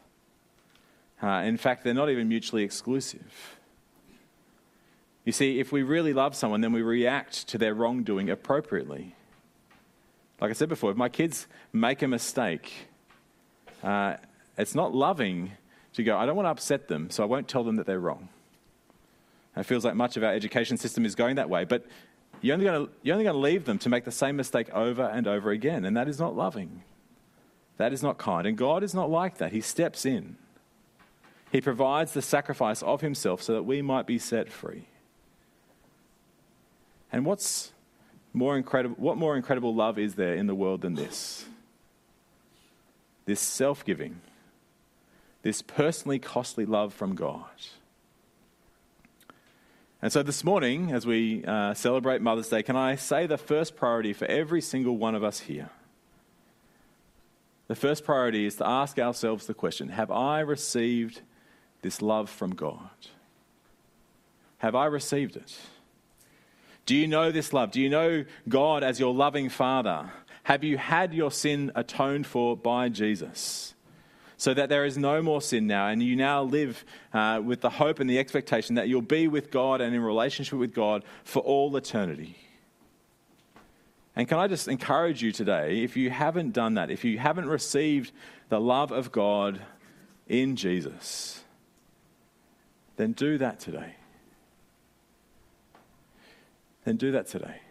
Uh, 1.21 1.43
in 1.45 1.55
fact, 1.55 1.85
they're 1.85 1.93
not 1.93 2.09
even 2.09 2.27
mutually 2.27 2.63
exclusive. 2.63 3.57
You 5.23 5.31
see, 5.31 5.61
if 5.61 5.71
we 5.71 5.83
really 5.83 6.11
love 6.11 6.35
someone, 6.35 6.59
then 6.59 6.73
we 6.73 6.81
react 6.81 7.47
to 7.47 7.57
their 7.57 7.73
wrongdoing 7.73 8.29
appropriately. 8.29 9.15
Like 10.43 10.49
I 10.49 10.53
said 10.55 10.67
before, 10.67 10.91
if 10.91 10.97
my 10.97 11.07
kids 11.07 11.47
make 11.71 12.01
a 12.01 12.07
mistake, 12.09 12.69
uh, 13.81 14.15
it's 14.57 14.75
not 14.75 14.93
loving 14.93 15.53
to 15.93 16.03
go, 16.03 16.17
I 16.17 16.25
don't 16.25 16.35
want 16.35 16.47
to 16.47 16.49
upset 16.49 16.89
them, 16.89 17.09
so 17.09 17.23
I 17.23 17.27
won't 17.27 17.47
tell 17.47 17.63
them 17.63 17.77
that 17.77 17.85
they're 17.85 17.97
wrong. 17.97 18.27
it 19.55 19.63
feels 19.63 19.85
like 19.85 19.95
much 19.95 20.17
of 20.17 20.23
our 20.25 20.33
education 20.33 20.75
system 20.75 21.05
is 21.05 21.15
going 21.15 21.37
that 21.37 21.49
way. 21.49 21.63
But 21.63 21.85
you're 22.41 22.55
only, 22.55 22.65
going 22.65 22.87
to, 22.87 22.91
you're 23.03 23.13
only 23.13 23.23
going 23.23 23.35
to 23.35 23.39
leave 23.39 23.63
them 23.63 23.77
to 23.79 23.89
make 23.89 24.03
the 24.03 24.11
same 24.11 24.35
mistake 24.35 24.69
over 24.73 25.03
and 25.03 25.27
over 25.27 25.49
again, 25.51 25.85
and 25.85 25.95
that 25.95 26.09
is 26.09 26.19
not 26.19 26.35
loving. 26.35 26.83
That 27.77 27.93
is 27.93 28.03
not 28.03 28.17
kind. 28.17 28.45
And 28.45 28.57
God 28.57 28.83
is 28.83 28.93
not 28.93 29.09
like 29.09 29.37
that. 29.37 29.53
He 29.53 29.61
steps 29.61 30.05
in, 30.05 30.35
He 31.53 31.61
provides 31.61 32.11
the 32.11 32.21
sacrifice 32.21 32.83
of 32.83 32.99
Himself 32.99 33.41
so 33.41 33.53
that 33.53 33.63
we 33.63 33.81
might 33.81 34.05
be 34.05 34.19
set 34.19 34.51
free. 34.51 34.89
And 37.13 37.25
what's 37.25 37.72
more 38.33 38.57
incredible, 38.57 38.95
what 38.97 39.17
more 39.17 39.35
incredible 39.37 39.73
love 39.73 39.99
is 39.99 40.15
there 40.15 40.33
in 40.33 40.47
the 40.47 40.55
world 40.55 40.81
than 40.81 40.95
this? 40.95 41.45
This 43.25 43.39
self 43.39 43.85
giving, 43.85 44.21
this 45.43 45.61
personally 45.61 46.19
costly 46.19 46.65
love 46.65 46.93
from 46.93 47.15
God. 47.15 47.45
And 50.01 50.11
so 50.11 50.21
this 50.21 50.43
morning, 50.43 50.91
as 50.91 51.05
we 51.05 51.45
uh, 51.45 51.73
celebrate 51.73 52.21
Mother's 52.21 52.49
Day, 52.49 52.61
can 52.61 52.75
I 52.75 52.95
say 52.95 53.25
the 53.25 53.37
first 53.37 53.77
priority 53.77 54.11
for 54.11 54.25
every 54.25 54.59
single 54.59 54.97
one 54.97 55.15
of 55.15 55.23
us 55.23 55.39
here? 55.39 55.69
The 57.67 57.75
first 57.75 58.03
priority 58.03 58.45
is 58.45 58.57
to 58.57 58.67
ask 58.67 58.99
ourselves 58.99 59.45
the 59.45 59.53
question 59.53 59.89
Have 59.89 60.11
I 60.11 60.41
received 60.41 61.21
this 61.81 62.01
love 62.01 62.29
from 62.29 62.53
God? 62.53 62.89
Have 64.57 64.75
I 64.75 64.85
received 64.85 65.37
it? 65.37 65.57
Do 66.85 66.95
you 66.95 67.07
know 67.07 67.31
this 67.31 67.53
love? 67.53 67.71
Do 67.71 67.81
you 67.81 67.89
know 67.89 68.25
God 68.49 68.83
as 68.83 68.99
your 68.99 69.13
loving 69.13 69.49
Father? 69.49 70.11
Have 70.43 70.63
you 70.63 70.77
had 70.77 71.13
your 71.13 71.31
sin 71.31 71.71
atoned 71.75 72.27
for 72.27 72.57
by 72.57 72.89
Jesus? 72.89 73.73
So 74.35 74.53
that 74.53 74.67
there 74.67 74.83
is 74.83 74.97
no 74.97 75.21
more 75.21 75.41
sin 75.41 75.67
now, 75.67 75.87
and 75.87 76.03
you 76.03 76.17
now 76.17 76.43
live 76.43 76.83
uh, 77.13 77.39
with 77.43 77.61
the 77.61 77.69
hope 77.69 78.01
and 78.01 78.09
the 78.09 78.19
expectation 78.19 78.75
that 78.75 78.89
you'll 78.89 79.01
be 79.01 79.29
with 79.29 79.51
God 79.51 79.79
and 79.79 79.95
in 79.95 80.01
relationship 80.01 80.59
with 80.59 80.73
God 80.73 81.05
for 81.23 81.41
all 81.41 81.73
eternity. 81.77 82.35
And 84.15 84.27
can 84.27 84.37
I 84.37 84.47
just 84.47 84.67
encourage 84.67 85.23
you 85.23 85.31
today, 85.31 85.83
if 85.83 85.95
you 85.95 86.09
haven't 86.09 86.51
done 86.51 86.73
that, 86.73 86.91
if 86.91 87.05
you 87.05 87.17
haven't 87.17 87.47
received 87.47 88.11
the 88.49 88.59
love 88.59 88.91
of 88.91 89.13
God 89.13 89.61
in 90.27 90.57
Jesus, 90.57 91.41
then 92.97 93.13
do 93.13 93.37
that 93.37 93.61
today 93.61 93.95
then 96.85 96.97
do 96.97 97.11
that 97.11 97.27
today. 97.27 97.61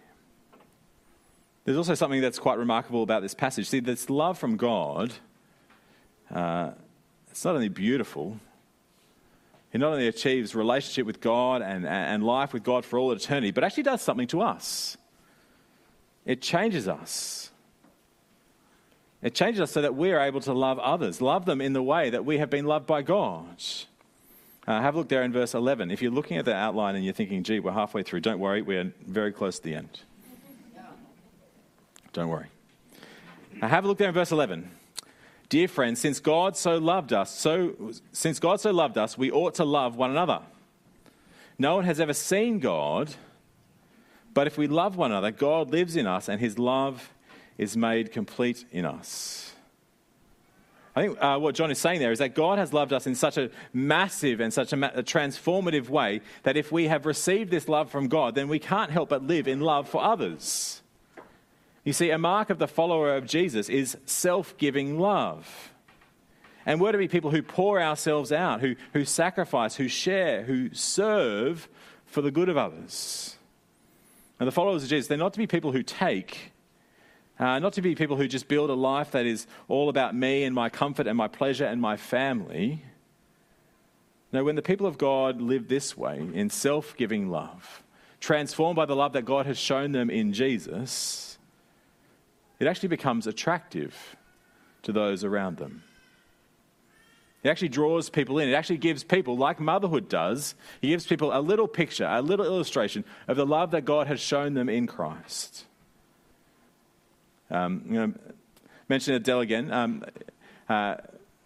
There's 1.64 1.76
also 1.76 1.94
something 1.94 2.20
that's 2.20 2.38
quite 2.38 2.58
remarkable 2.58 3.02
about 3.02 3.22
this 3.22 3.34
passage. 3.34 3.68
See, 3.68 3.80
this 3.80 4.10
love 4.10 4.38
from 4.38 4.56
God, 4.56 5.12
uh, 6.34 6.72
it's 7.30 7.44
not 7.44 7.54
only 7.54 7.68
beautiful, 7.68 8.38
it 9.72 9.78
not 9.78 9.92
only 9.92 10.08
achieves 10.08 10.54
relationship 10.54 11.06
with 11.06 11.20
God 11.20 11.62
and, 11.62 11.86
and 11.86 12.24
life 12.24 12.52
with 12.52 12.62
God 12.62 12.84
for 12.84 12.98
all 12.98 13.12
eternity, 13.12 13.52
but 13.52 13.64
actually 13.64 13.84
does 13.84 14.02
something 14.02 14.26
to 14.28 14.42
us. 14.42 14.96
It 16.26 16.42
changes 16.42 16.88
us. 16.88 17.50
It 19.22 19.34
changes 19.34 19.60
us 19.60 19.70
so 19.70 19.82
that 19.82 19.94
we 19.94 20.12
are 20.12 20.20
able 20.20 20.40
to 20.40 20.52
love 20.52 20.78
others, 20.80 21.20
love 21.20 21.46
them 21.46 21.60
in 21.60 21.72
the 21.72 21.82
way 21.82 22.10
that 22.10 22.24
we 22.24 22.38
have 22.38 22.50
been 22.50 22.66
loved 22.66 22.86
by 22.86 23.02
God. 23.02 23.62
Uh, 24.66 24.80
have 24.80 24.94
a 24.94 24.98
look 24.98 25.08
there 25.08 25.22
in 25.22 25.32
verse 25.32 25.54
11. 25.54 25.90
If 25.90 26.02
you're 26.02 26.12
looking 26.12 26.36
at 26.36 26.44
the 26.44 26.54
outline 26.54 26.94
and 26.94 27.04
you're 27.04 27.14
thinking, 27.14 27.42
gee, 27.42 27.58
we're 27.58 27.72
halfway 27.72 28.02
through, 28.02 28.20
don't 28.20 28.38
worry, 28.38 28.62
we're 28.62 28.92
very 29.06 29.32
close 29.32 29.58
to 29.58 29.64
the 29.64 29.74
end. 29.74 30.00
Don't 32.12 32.28
worry. 32.28 32.46
Now 33.60 33.68
have 33.68 33.84
a 33.84 33.88
look 33.88 33.98
there 33.98 34.08
in 34.08 34.14
verse 34.14 34.30
11. 34.30 34.70
Dear 35.48 35.68
friends, 35.68 36.00
since 36.00 36.20
God 36.20 36.56
so 36.56 36.78
loved 36.78 37.12
us, 37.12 37.30
so 37.30 37.92
since 38.12 38.38
God 38.38 38.60
so 38.60 38.70
loved 38.70 38.96
us, 38.96 39.18
we 39.18 39.30
ought 39.30 39.54
to 39.56 39.64
love 39.64 39.96
one 39.96 40.10
another. 40.10 40.40
No 41.58 41.76
one 41.76 41.84
has 41.84 42.00
ever 42.00 42.14
seen 42.14 42.58
God, 42.58 43.14
but 44.32 44.46
if 44.46 44.56
we 44.56 44.66
love 44.66 44.96
one 44.96 45.10
another, 45.10 45.30
God 45.30 45.70
lives 45.70 45.96
in 45.96 46.06
us 46.06 46.28
and 46.28 46.40
his 46.40 46.58
love 46.58 47.12
is 47.58 47.76
made 47.76 48.12
complete 48.12 48.64
in 48.72 48.84
us. 48.84 49.51
I 50.94 51.02
think 51.02 51.18
uh, 51.22 51.38
what 51.38 51.54
John 51.54 51.70
is 51.70 51.78
saying 51.78 52.00
there 52.00 52.12
is 52.12 52.18
that 52.18 52.34
God 52.34 52.58
has 52.58 52.72
loved 52.72 52.92
us 52.92 53.06
in 53.06 53.14
such 53.14 53.38
a 53.38 53.50
massive 53.72 54.40
and 54.40 54.52
such 54.52 54.74
a, 54.74 54.76
ma- 54.76 54.90
a, 54.94 55.02
transformative 55.02 55.88
way 55.88 56.20
that 56.42 56.58
if 56.58 56.70
we 56.70 56.88
have 56.88 57.06
received 57.06 57.50
this 57.50 57.66
love 57.66 57.90
from 57.90 58.08
God, 58.08 58.34
then 58.34 58.48
we 58.48 58.58
can't 58.58 58.90
help 58.90 59.08
but 59.08 59.22
live 59.22 59.48
in 59.48 59.60
love 59.60 59.88
for 59.88 60.02
others. 60.02 60.82
You 61.84 61.94
see, 61.94 62.10
a 62.10 62.18
mark 62.18 62.50
of 62.50 62.58
the 62.58 62.68
follower 62.68 63.16
of 63.16 63.26
Jesus 63.26 63.70
is 63.70 63.96
self 64.04 64.56
giving 64.58 64.98
love. 64.98 65.70
And 66.64 66.80
we're 66.80 66.92
to 66.92 66.98
be 66.98 67.08
people 67.08 67.30
who 67.30 67.42
pour 67.42 67.80
ourselves 67.80 68.30
out, 68.30 68.60
who, 68.60 68.76
who 68.92 69.04
sacrifice, 69.04 69.74
who 69.76 69.88
share, 69.88 70.44
who 70.44 70.72
serve 70.72 71.68
for 72.06 72.20
the 72.20 72.30
good 72.30 72.48
of 72.48 72.56
others. 72.56 73.36
And 74.38 74.46
the 74.46 74.52
followers 74.52 74.84
of 74.84 74.88
Jesus, 74.88 75.08
they're 75.08 75.18
not 75.18 75.32
to 75.32 75.38
be 75.38 75.46
people 75.46 75.72
who 75.72 75.82
take, 75.82 76.52
uh, 77.42 77.58
not 77.58 77.72
to 77.72 77.82
be 77.82 77.96
people 77.96 78.16
who 78.16 78.28
just 78.28 78.46
build 78.46 78.70
a 78.70 78.74
life 78.74 79.10
that 79.10 79.26
is 79.26 79.48
all 79.66 79.88
about 79.88 80.14
me 80.14 80.44
and 80.44 80.54
my 80.54 80.68
comfort 80.68 81.08
and 81.08 81.16
my 81.16 81.26
pleasure 81.26 81.64
and 81.64 81.80
my 81.80 81.96
family. 81.96 82.84
No, 84.32 84.44
when 84.44 84.54
the 84.54 84.62
people 84.62 84.86
of 84.86 84.96
God 84.96 85.42
live 85.42 85.66
this 85.66 85.96
way, 85.96 86.24
in 86.32 86.50
self 86.50 86.96
giving 86.96 87.30
love, 87.30 87.82
transformed 88.20 88.76
by 88.76 88.86
the 88.86 88.94
love 88.94 89.14
that 89.14 89.24
God 89.24 89.46
has 89.46 89.58
shown 89.58 89.90
them 89.90 90.08
in 90.08 90.32
Jesus, 90.32 91.36
it 92.60 92.68
actually 92.68 92.90
becomes 92.90 93.26
attractive 93.26 94.16
to 94.84 94.92
those 94.92 95.24
around 95.24 95.56
them. 95.56 95.82
It 97.42 97.48
actually 97.48 97.70
draws 97.70 98.08
people 98.08 98.38
in. 98.38 98.48
It 98.48 98.54
actually 98.54 98.78
gives 98.78 99.02
people, 99.02 99.36
like 99.36 99.58
motherhood 99.58 100.08
does, 100.08 100.54
it 100.80 100.86
gives 100.86 101.08
people 101.08 101.36
a 101.36 101.40
little 101.40 101.66
picture, 101.66 102.06
a 102.08 102.22
little 102.22 102.46
illustration 102.46 103.04
of 103.26 103.36
the 103.36 103.44
love 103.44 103.72
that 103.72 103.84
God 103.84 104.06
has 104.06 104.20
shown 104.20 104.54
them 104.54 104.68
in 104.68 104.86
Christ. 104.86 105.66
Um, 107.52 107.84
you 107.86 107.94
know, 107.94 108.12
mention 108.88 109.14
Adele 109.14 109.40
again. 109.40 109.70
Um, 109.70 110.04
uh, 110.68 110.96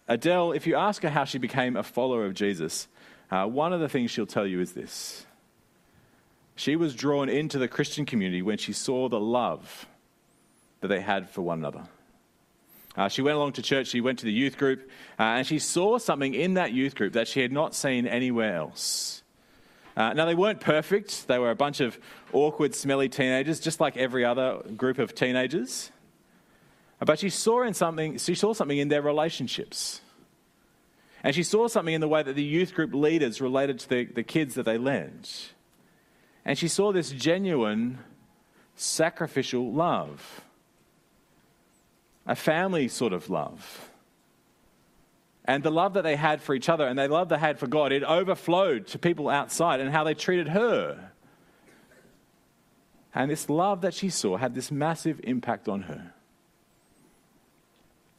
Adele, 0.07 0.53
if 0.53 0.65
you 0.65 0.75
ask 0.75 1.03
her 1.03 1.09
how 1.09 1.25
she 1.25 1.37
became 1.37 1.75
a 1.75 1.83
follower 1.83 2.25
of 2.25 2.33
Jesus, 2.33 2.87
uh, 3.29 3.45
one 3.45 3.73
of 3.73 3.81
the 3.81 3.89
things 3.89 4.09
she'll 4.09 4.25
tell 4.25 4.47
you 4.47 4.61
is 4.61 4.71
this. 4.71 5.25
She 6.55 6.75
was 6.75 6.95
drawn 6.95 7.29
into 7.29 7.59
the 7.59 7.67
Christian 7.67 8.05
community 8.05 8.41
when 8.41 8.57
she 8.57 8.73
saw 8.73 9.09
the 9.09 9.19
love 9.19 9.85
that 10.79 10.87
they 10.87 11.01
had 11.01 11.29
for 11.29 11.41
one 11.41 11.59
another. 11.59 11.83
Uh, 12.95 13.09
she 13.09 13.21
went 13.21 13.35
along 13.35 13.51
to 13.53 13.61
church, 13.61 13.87
she 13.87 14.01
went 14.01 14.19
to 14.19 14.25
the 14.25 14.31
youth 14.31 14.57
group, 14.57 14.89
uh, 15.19 15.23
and 15.23 15.45
she 15.45 15.59
saw 15.59 15.99
something 15.99 16.33
in 16.33 16.55
that 16.55 16.71
youth 16.71 16.95
group 16.95 17.13
that 17.13 17.27
she 17.27 17.41
had 17.41 17.51
not 17.51 17.75
seen 17.75 18.07
anywhere 18.07 18.55
else. 18.55 19.21
Uh, 19.95 20.13
now, 20.13 20.25
they 20.25 20.35
weren't 20.35 20.59
perfect. 20.59 21.27
They 21.27 21.39
were 21.39 21.49
a 21.49 21.55
bunch 21.55 21.79
of 21.79 21.97
awkward, 22.31 22.75
smelly 22.75 23.09
teenagers, 23.09 23.59
just 23.59 23.79
like 23.79 23.97
every 23.97 24.23
other 24.23 24.61
group 24.75 24.99
of 24.99 25.15
teenagers. 25.15 25.91
But 26.99 27.19
she 27.19 27.29
saw, 27.29 27.63
in 27.63 27.73
something, 27.73 28.17
she 28.17 28.35
saw 28.35 28.53
something 28.53 28.77
in 28.77 28.87
their 28.87 29.01
relationships. 29.01 30.01
And 31.23 31.35
she 31.35 31.43
saw 31.43 31.67
something 31.67 31.93
in 31.93 32.01
the 32.01 32.07
way 32.07 32.23
that 32.23 32.35
the 32.35 32.43
youth 32.43 32.73
group 32.73 32.93
leaders 32.93 33.41
related 33.41 33.79
to 33.79 33.89
the, 33.89 34.05
the 34.05 34.23
kids 34.23 34.55
that 34.55 34.63
they 34.63 34.77
led. 34.77 35.27
And 36.45 36.57
she 36.57 36.67
saw 36.67 36.91
this 36.91 37.11
genuine, 37.11 37.99
sacrificial 38.75 39.71
love, 39.71 40.41
a 42.25 42.35
family 42.35 42.87
sort 42.87 43.13
of 43.13 43.29
love. 43.29 43.89
And 45.45 45.63
the 45.63 45.71
love 45.71 45.93
that 45.93 46.03
they 46.03 46.15
had 46.15 46.41
for 46.41 46.53
each 46.53 46.67
other 46.67 46.85
and 46.85 46.99
the 46.99 47.07
love 47.07 47.29
they 47.29 47.37
had 47.37 47.57
for 47.57 47.67
God, 47.67 47.91
it 47.91 48.03
overflowed 48.03 48.87
to 48.87 48.99
people 48.99 49.29
outside 49.29 49.79
and 49.79 49.91
how 49.91 50.03
they 50.03 50.13
treated 50.13 50.49
her. 50.49 51.11
And 53.15 53.31
this 53.31 53.49
love 53.49 53.81
that 53.81 53.93
she 53.93 54.09
saw 54.09 54.37
had 54.37 54.55
this 54.55 54.71
massive 54.71 55.21
impact 55.23 55.69
on 55.69 55.83
her. 55.83 56.13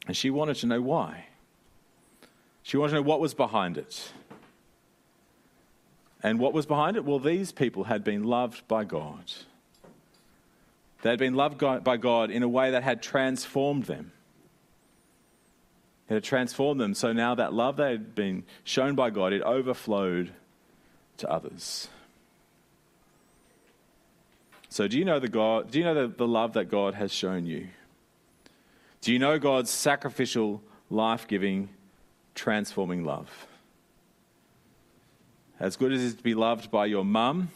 And 0.08 0.16
she 0.16 0.30
wanted 0.30 0.56
to 0.56 0.66
know 0.66 0.80
why. 0.80 1.26
She 2.62 2.76
wanted 2.76 2.90
to 2.90 2.96
know 2.96 3.02
what 3.02 3.20
was 3.20 3.34
behind 3.34 3.78
it. 3.78 4.10
And 6.22 6.40
what 6.40 6.52
was 6.52 6.66
behind 6.66 6.96
it? 6.96 7.04
Well, 7.04 7.20
these 7.20 7.52
people 7.52 7.84
had 7.84 8.02
been 8.02 8.24
loved 8.24 8.66
by 8.66 8.84
God. 8.84 9.30
They 11.02 11.10
had 11.10 11.18
been 11.18 11.34
loved 11.34 11.58
by 11.84 11.96
God 11.98 12.30
in 12.30 12.42
a 12.42 12.48
way 12.48 12.72
that 12.72 12.82
had 12.82 13.02
transformed 13.02 13.84
them. 13.84 14.12
It 16.08 16.14
had 16.14 16.24
transformed 16.24 16.80
them, 16.80 16.94
so 16.94 17.12
now 17.12 17.34
that 17.34 17.52
love 17.52 17.76
they 17.76 17.90
had 17.90 18.14
been 18.14 18.44
shown 18.64 18.94
by 18.94 19.10
God, 19.10 19.34
it 19.34 19.42
overflowed 19.42 20.32
to 21.18 21.30
others. 21.30 21.88
So, 24.70 24.88
do 24.88 24.98
you 24.98 25.04
know 25.04 25.20
the 25.20 25.28
God? 25.28 25.70
Do 25.70 25.78
you 25.78 25.84
know 25.84 25.94
the, 25.94 26.08
the 26.08 26.26
love 26.26 26.54
that 26.54 26.70
God 26.70 26.94
has 26.94 27.12
shown 27.12 27.46
you? 27.46 27.68
Do 29.08 29.14
you 29.14 29.18
know 29.18 29.38
God's 29.38 29.70
sacrificial, 29.70 30.62
life 30.90 31.26
giving, 31.26 31.70
transforming 32.34 33.04
love? 33.04 33.46
As 35.58 35.78
good 35.78 35.94
as 35.94 36.02
it 36.02 36.06
is 36.08 36.14
to 36.16 36.22
be 36.22 36.34
loved 36.34 36.70
by 36.70 36.84
your 36.84 37.06
mum, 37.06 37.48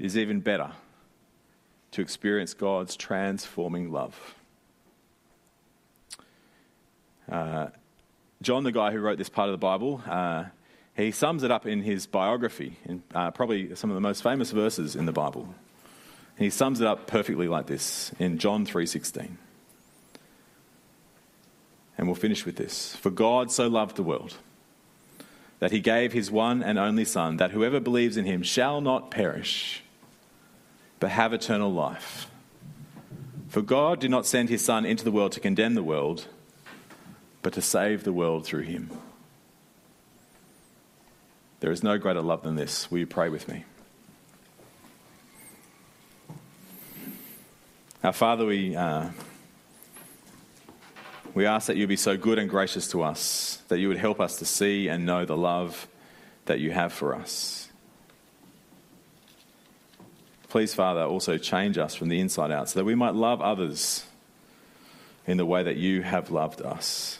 it 0.00 0.06
is 0.06 0.18
even 0.18 0.40
better 0.40 0.72
to 1.92 2.02
experience 2.02 2.54
God's 2.54 2.96
transforming 2.96 3.92
love. 3.92 4.34
Uh, 7.30 7.68
John, 8.42 8.64
the 8.64 8.72
guy 8.72 8.90
who 8.90 8.98
wrote 8.98 9.18
this 9.18 9.28
part 9.28 9.48
of 9.48 9.52
the 9.52 9.58
Bible, 9.58 10.02
uh, 10.08 10.46
he 10.96 11.12
sums 11.12 11.44
it 11.44 11.52
up 11.52 11.66
in 11.66 11.82
his 11.82 12.08
biography, 12.08 12.78
in 12.84 13.04
uh, 13.14 13.30
probably 13.30 13.76
some 13.76 13.90
of 13.90 13.94
the 13.94 14.00
most 14.00 14.24
famous 14.24 14.50
verses 14.50 14.96
in 14.96 15.06
the 15.06 15.12
Bible. 15.12 15.54
He 16.36 16.50
sums 16.50 16.80
it 16.80 16.88
up 16.88 17.06
perfectly 17.06 17.46
like 17.46 17.68
this 17.68 18.10
in 18.18 18.38
John 18.38 18.66
3:16. 18.66 19.36
And 22.02 22.08
we'll 22.08 22.16
finish 22.16 22.44
with 22.44 22.56
this. 22.56 22.96
For 22.96 23.10
God 23.10 23.52
so 23.52 23.68
loved 23.68 23.94
the 23.94 24.02
world 24.02 24.34
that 25.60 25.70
he 25.70 25.78
gave 25.78 26.12
his 26.12 26.32
one 26.32 26.60
and 26.60 26.76
only 26.76 27.04
Son, 27.04 27.36
that 27.36 27.52
whoever 27.52 27.78
believes 27.78 28.16
in 28.16 28.24
him 28.24 28.42
shall 28.42 28.80
not 28.80 29.12
perish, 29.12 29.84
but 30.98 31.10
have 31.10 31.32
eternal 31.32 31.72
life. 31.72 32.26
For 33.46 33.62
God 33.62 34.00
did 34.00 34.10
not 34.10 34.26
send 34.26 34.48
his 34.48 34.64
Son 34.64 34.84
into 34.84 35.04
the 35.04 35.12
world 35.12 35.30
to 35.30 35.38
condemn 35.38 35.74
the 35.74 35.82
world, 35.84 36.26
but 37.40 37.52
to 37.52 37.62
save 37.62 38.02
the 38.02 38.12
world 38.12 38.44
through 38.44 38.62
him. 38.62 38.90
There 41.60 41.70
is 41.70 41.84
no 41.84 41.98
greater 41.98 42.20
love 42.20 42.42
than 42.42 42.56
this. 42.56 42.90
Will 42.90 42.98
you 42.98 43.06
pray 43.06 43.28
with 43.28 43.46
me? 43.46 43.64
Our 48.02 48.12
Father, 48.12 48.44
we. 48.44 48.74
Uh, 48.74 49.10
we 51.34 51.46
ask 51.46 51.66
that 51.66 51.76
you 51.76 51.86
be 51.86 51.96
so 51.96 52.16
good 52.16 52.38
and 52.38 52.48
gracious 52.48 52.88
to 52.88 53.02
us, 53.02 53.62
that 53.68 53.78
you 53.78 53.88
would 53.88 53.98
help 53.98 54.20
us 54.20 54.38
to 54.38 54.44
see 54.44 54.88
and 54.88 55.06
know 55.06 55.24
the 55.24 55.36
love 55.36 55.88
that 56.44 56.60
you 56.60 56.70
have 56.70 56.92
for 56.92 57.14
us. 57.14 57.68
Please, 60.48 60.74
Father, 60.74 61.02
also 61.02 61.38
change 61.38 61.78
us 61.78 61.94
from 61.94 62.08
the 62.08 62.20
inside 62.20 62.50
out 62.50 62.68
so 62.68 62.80
that 62.80 62.84
we 62.84 62.94
might 62.94 63.14
love 63.14 63.40
others 63.40 64.04
in 65.26 65.38
the 65.38 65.46
way 65.46 65.62
that 65.62 65.76
you 65.76 66.02
have 66.02 66.30
loved 66.30 66.60
us. 66.60 67.18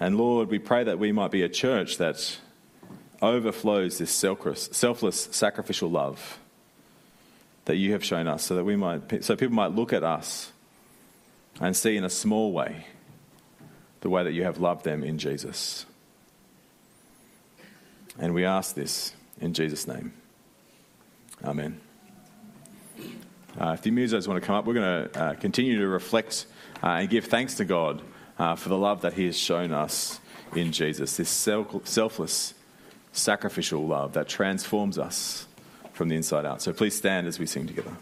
And 0.00 0.18
Lord, 0.18 0.48
we 0.48 0.58
pray 0.58 0.82
that 0.82 0.98
we 0.98 1.12
might 1.12 1.30
be 1.30 1.42
a 1.42 1.48
church 1.48 1.98
that 1.98 2.38
overflows 3.22 3.98
this 3.98 4.10
selfless, 4.10 5.28
sacrificial 5.30 5.88
love 5.88 6.38
that 7.66 7.76
you 7.76 7.92
have 7.92 8.04
shown 8.04 8.26
us 8.26 8.42
so 8.42 8.56
that 8.56 8.64
we 8.64 8.76
might 8.76 9.24
so 9.24 9.36
people 9.36 9.54
might 9.54 9.70
look 9.70 9.92
at 9.92 10.02
us 10.02 10.52
and 11.60 11.76
see 11.76 11.96
in 11.96 12.04
a 12.04 12.10
small 12.10 12.52
way 12.52 12.86
the 14.00 14.10
way 14.10 14.22
that 14.22 14.32
you 14.32 14.44
have 14.44 14.58
loved 14.58 14.84
them 14.84 15.02
in 15.02 15.18
Jesus. 15.18 15.86
And 18.18 18.34
we 18.34 18.44
ask 18.44 18.74
this 18.74 19.14
in 19.40 19.54
Jesus' 19.54 19.88
name. 19.88 20.12
Amen. 21.42 21.80
Uh, 23.58 23.70
if 23.70 23.82
the 23.82 23.90
musos 23.90 24.26
want 24.26 24.40
to 24.40 24.46
come 24.46 24.56
up, 24.56 24.66
we're 24.66 24.74
going 24.74 25.08
to 25.08 25.20
uh, 25.20 25.34
continue 25.34 25.78
to 25.78 25.86
reflect 25.86 26.46
uh, 26.82 26.88
and 26.88 27.08
give 27.08 27.26
thanks 27.26 27.54
to 27.54 27.64
God 27.64 28.02
uh, 28.38 28.56
for 28.56 28.68
the 28.68 28.76
love 28.76 29.02
that 29.02 29.14
He 29.14 29.26
has 29.26 29.38
shown 29.38 29.72
us 29.72 30.20
in 30.54 30.72
Jesus, 30.72 31.16
this 31.16 31.28
selfless, 31.28 32.54
sacrificial 33.12 33.86
love 33.86 34.14
that 34.14 34.28
transforms 34.28 34.98
us 34.98 35.46
from 35.92 36.08
the 36.08 36.16
inside 36.16 36.44
out. 36.44 36.62
So 36.62 36.72
please 36.72 36.94
stand 36.94 37.26
as 37.26 37.38
we 37.38 37.46
sing 37.46 37.66
together. 37.66 37.96